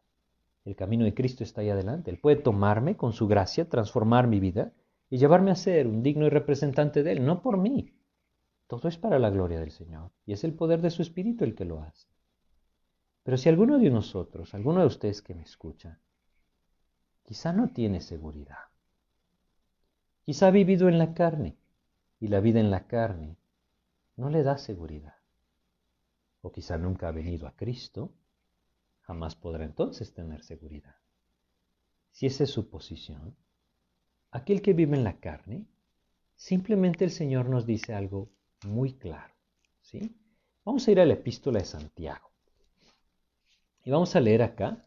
[0.65, 2.09] El camino de Cristo está ahí adelante.
[2.09, 4.73] Él puede tomarme con su gracia, transformar mi vida
[5.11, 7.93] y llevarme a ser un digno y representante de Él, no por mí,
[8.65, 11.53] todo es para la gloria del Señor y es el poder de su Espíritu el
[11.53, 12.07] que lo hace.
[13.21, 15.99] Pero si alguno de nosotros, alguno de ustedes que me escucha,
[17.21, 18.66] quizá no tiene seguridad,
[20.27, 21.55] quizá ha vivido en la carne
[22.19, 23.37] y la vida en la carne
[24.17, 25.15] no le da seguridad,
[26.41, 28.11] o quizá nunca ha venido a Cristo,
[29.03, 30.97] jamás podrá entonces tener seguridad.
[32.11, 33.37] Si esa es su posición,
[34.31, 35.65] aquel que vive en la carne,
[36.35, 38.29] simplemente el Señor nos dice algo
[38.65, 39.33] muy claro.
[39.79, 40.13] ¿sí?
[40.65, 42.31] Vamos a ir a la epístola de Santiago.
[43.85, 44.83] Y vamos a leer acá,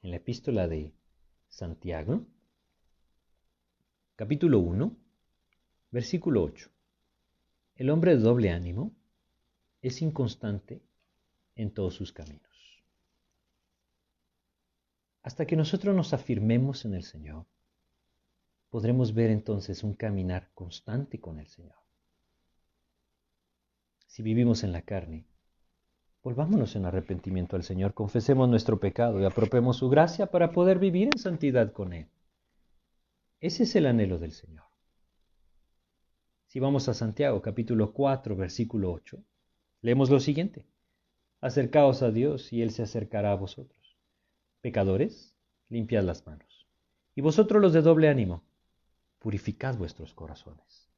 [0.00, 0.94] en la epístola de
[1.50, 2.24] Santiago,
[4.18, 4.96] capítulo 1,
[5.92, 6.68] versículo 8.
[7.76, 8.90] El hombre de doble ánimo
[9.80, 10.82] es inconstante
[11.54, 12.82] en todos sus caminos.
[15.22, 17.46] Hasta que nosotros nos afirmemos en el Señor,
[18.70, 21.78] podremos ver entonces un caminar constante con el Señor
[24.08, 25.26] si vivimos en la carne.
[26.24, 31.10] Volvámonos en arrepentimiento al Señor, confesemos nuestro pecado y apropiemos su gracia para poder vivir
[31.12, 32.08] en santidad con Él.
[33.40, 34.64] Ese es el anhelo del Señor.
[36.46, 39.22] Si vamos a Santiago capítulo 4 versículo 8,
[39.80, 40.66] leemos lo siguiente.
[41.40, 43.96] Acercaos a Dios y Él se acercará a vosotros.
[44.60, 45.36] Pecadores,
[45.68, 46.66] limpiad las manos.
[47.14, 48.42] Y vosotros los de doble ánimo,
[49.20, 50.88] purificad vuestros corazones.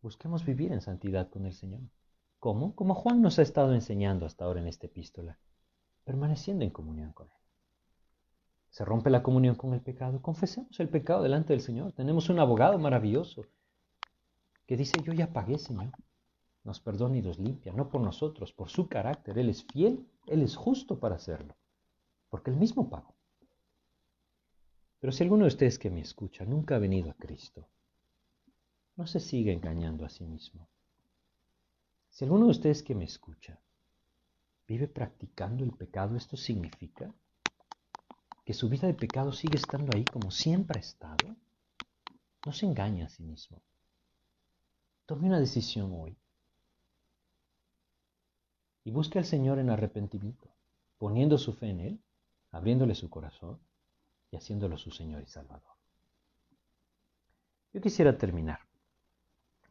[0.00, 1.82] Busquemos vivir en santidad con el Señor.
[2.38, 2.74] ¿Cómo?
[2.74, 5.38] Como Juan nos ha estado enseñando hasta ahora en esta epístola,
[6.04, 7.41] permaneciendo en comunión con Él.
[8.72, 11.92] Se rompe la comunión con el pecado, confesemos el pecado delante del Señor.
[11.92, 13.44] Tenemos un abogado maravilloso
[14.66, 15.92] que dice, yo ya pagué, Señor.
[16.64, 19.38] Nos perdona y nos limpia, no por nosotros, por su carácter.
[19.38, 21.54] Él es fiel, Él es justo para hacerlo,
[22.30, 23.14] porque Él mismo pagó.
[25.00, 27.68] Pero si alguno de ustedes que me escucha nunca ha venido a Cristo,
[28.96, 30.66] no se siga engañando a sí mismo.
[32.08, 33.60] Si alguno de ustedes que me escucha
[34.66, 37.12] vive practicando el pecado, esto significa
[38.52, 41.34] que su vida de pecado sigue estando ahí como siempre ha estado.
[42.44, 43.62] No se engaña a sí mismo.
[45.06, 46.14] Tome una decisión hoy
[48.84, 50.50] y busque al Señor en arrepentimiento,
[50.98, 52.00] poniendo su fe en Él,
[52.50, 53.58] abriéndole su corazón
[54.30, 55.72] y haciéndolo su Señor y Salvador.
[57.72, 58.60] Yo quisiera terminar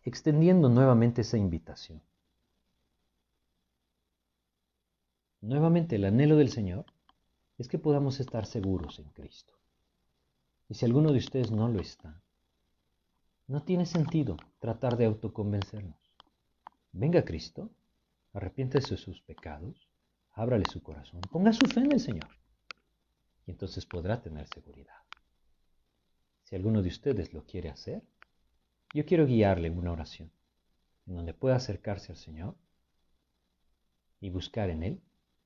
[0.06, 2.02] extendiendo nuevamente esa invitación.
[5.40, 6.86] Nuevamente el anhelo del Señor
[7.62, 9.54] es que podamos estar seguros en Cristo.
[10.68, 12.20] Y si alguno de ustedes no lo está,
[13.46, 16.00] no tiene sentido tratar de autoconvencernos.
[16.92, 17.70] Venga Cristo,
[18.34, 19.88] arrepiéntese de sus pecados,
[20.32, 22.30] ábrale su corazón, ponga su fe en el Señor.
[23.46, 24.98] Y entonces podrá tener seguridad.
[26.44, 28.02] Si alguno de ustedes lo quiere hacer,
[28.92, 30.32] yo quiero guiarle en una oración
[31.06, 32.56] en donde pueda acercarse al Señor
[34.20, 35.02] y buscar en Él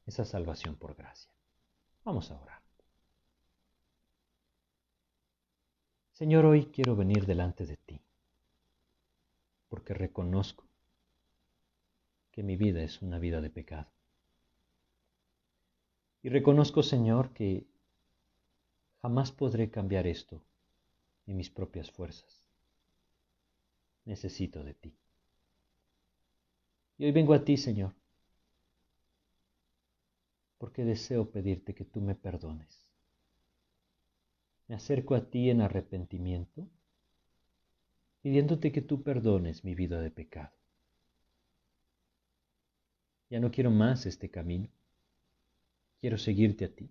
[0.05, 1.34] esa salvación por gracia.
[2.05, 2.61] Vamos a orar.
[6.11, 7.99] Señor, hoy quiero venir delante de ti
[9.67, 10.63] porque reconozco
[12.31, 13.91] que mi vida es una vida de pecado.
[16.23, 17.67] Y reconozco, Señor, que
[19.01, 20.41] jamás podré cambiar esto
[21.27, 22.45] en mis propias fuerzas
[24.05, 24.93] necesito de ti.
[26.97, 27.93] Y hoy vengo a ti, Señor,
[30.65, 32.87] porque deseo pedirte que tú me perdones.
[34.67, 36.67] Me acerco a ti en arrepentimiento,
[38.23, 40.57] pidiéndote que tú perdones mi vida de pecado.
[43.29, 44.67] Ya no quiero más este camino.
[46.01, 46.89] Quiero seguirte a ti.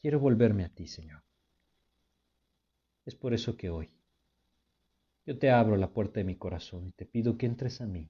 [0.00, 1.22] Quiero volverme a ti, Señor.
[3.04, 3.90] Es por eso que hoy
[5.26, 8.08] yo te abro la puerta de mi corazón y te pido que entres a mí.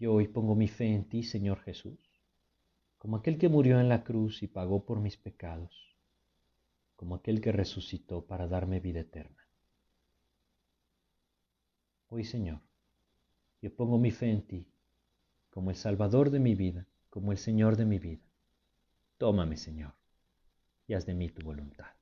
[0.00, 2.11] Yo hoy pongo mi fe en ti, Señor Jesús,
[3.02, 5.74] como aquel que murió en la cruz y pagó por mis pecados,
[6.94, 9.44] como aquel que resucitó para darme vida eterna.
[12.10, 12.60] Hoy, Señor,
[13.60, 14.68] yo pongo mi fe en ti
[15.50, 18.22] como el Salvador de mi vida, como el Señor de mi vida.
[19.18, 19.94] Tómame, Señor,
[20.86, 21.96] y haz de mí tu voluntad.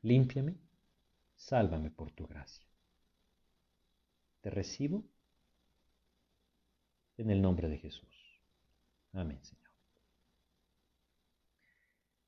[0.00, 0.56] Límpiame,
[1.36, 2.66] sálvame por tu gracia.
[4.40, 5.04] Te recibo
[7.16, 8.11] en el nombre de Jesús.
[9.12, 9.62] Amén, Señor.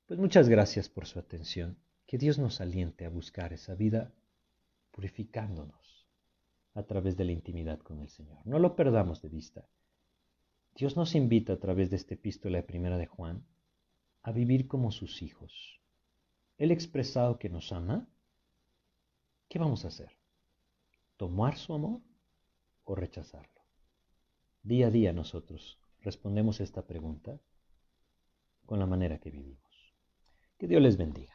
[0.05, 1.77] Pues muchas gracias por su atención.
[2.05, 4.11] Que Dios nos aliente a buscar esa vida
[4.91, 6.05] purificándonos
[6.75, 8.45] a través de la intimidad con el Señor.
[8.45, 9.67] No lo perdamos de vista.
[10.75, 13.45] Dios nos invita a través de esta epístola de primera de Juan
[14.21, 15.79] a vivir como sus hijos.
[16.57, 18.07] Él expresado que nos ama.
[19.49, 20.11] ¿Qué vamos a hacer?
[21.17, 22.01] ¿Tomar su amor
[22.83, 23.61] o rechazarlo?
[24.63, 27.39] Día a día nosotros respondemos esta pregunta
[28.65, 29.93] con la manera que vivimos.
[30.57, 31.34] Que Dios les bendiga.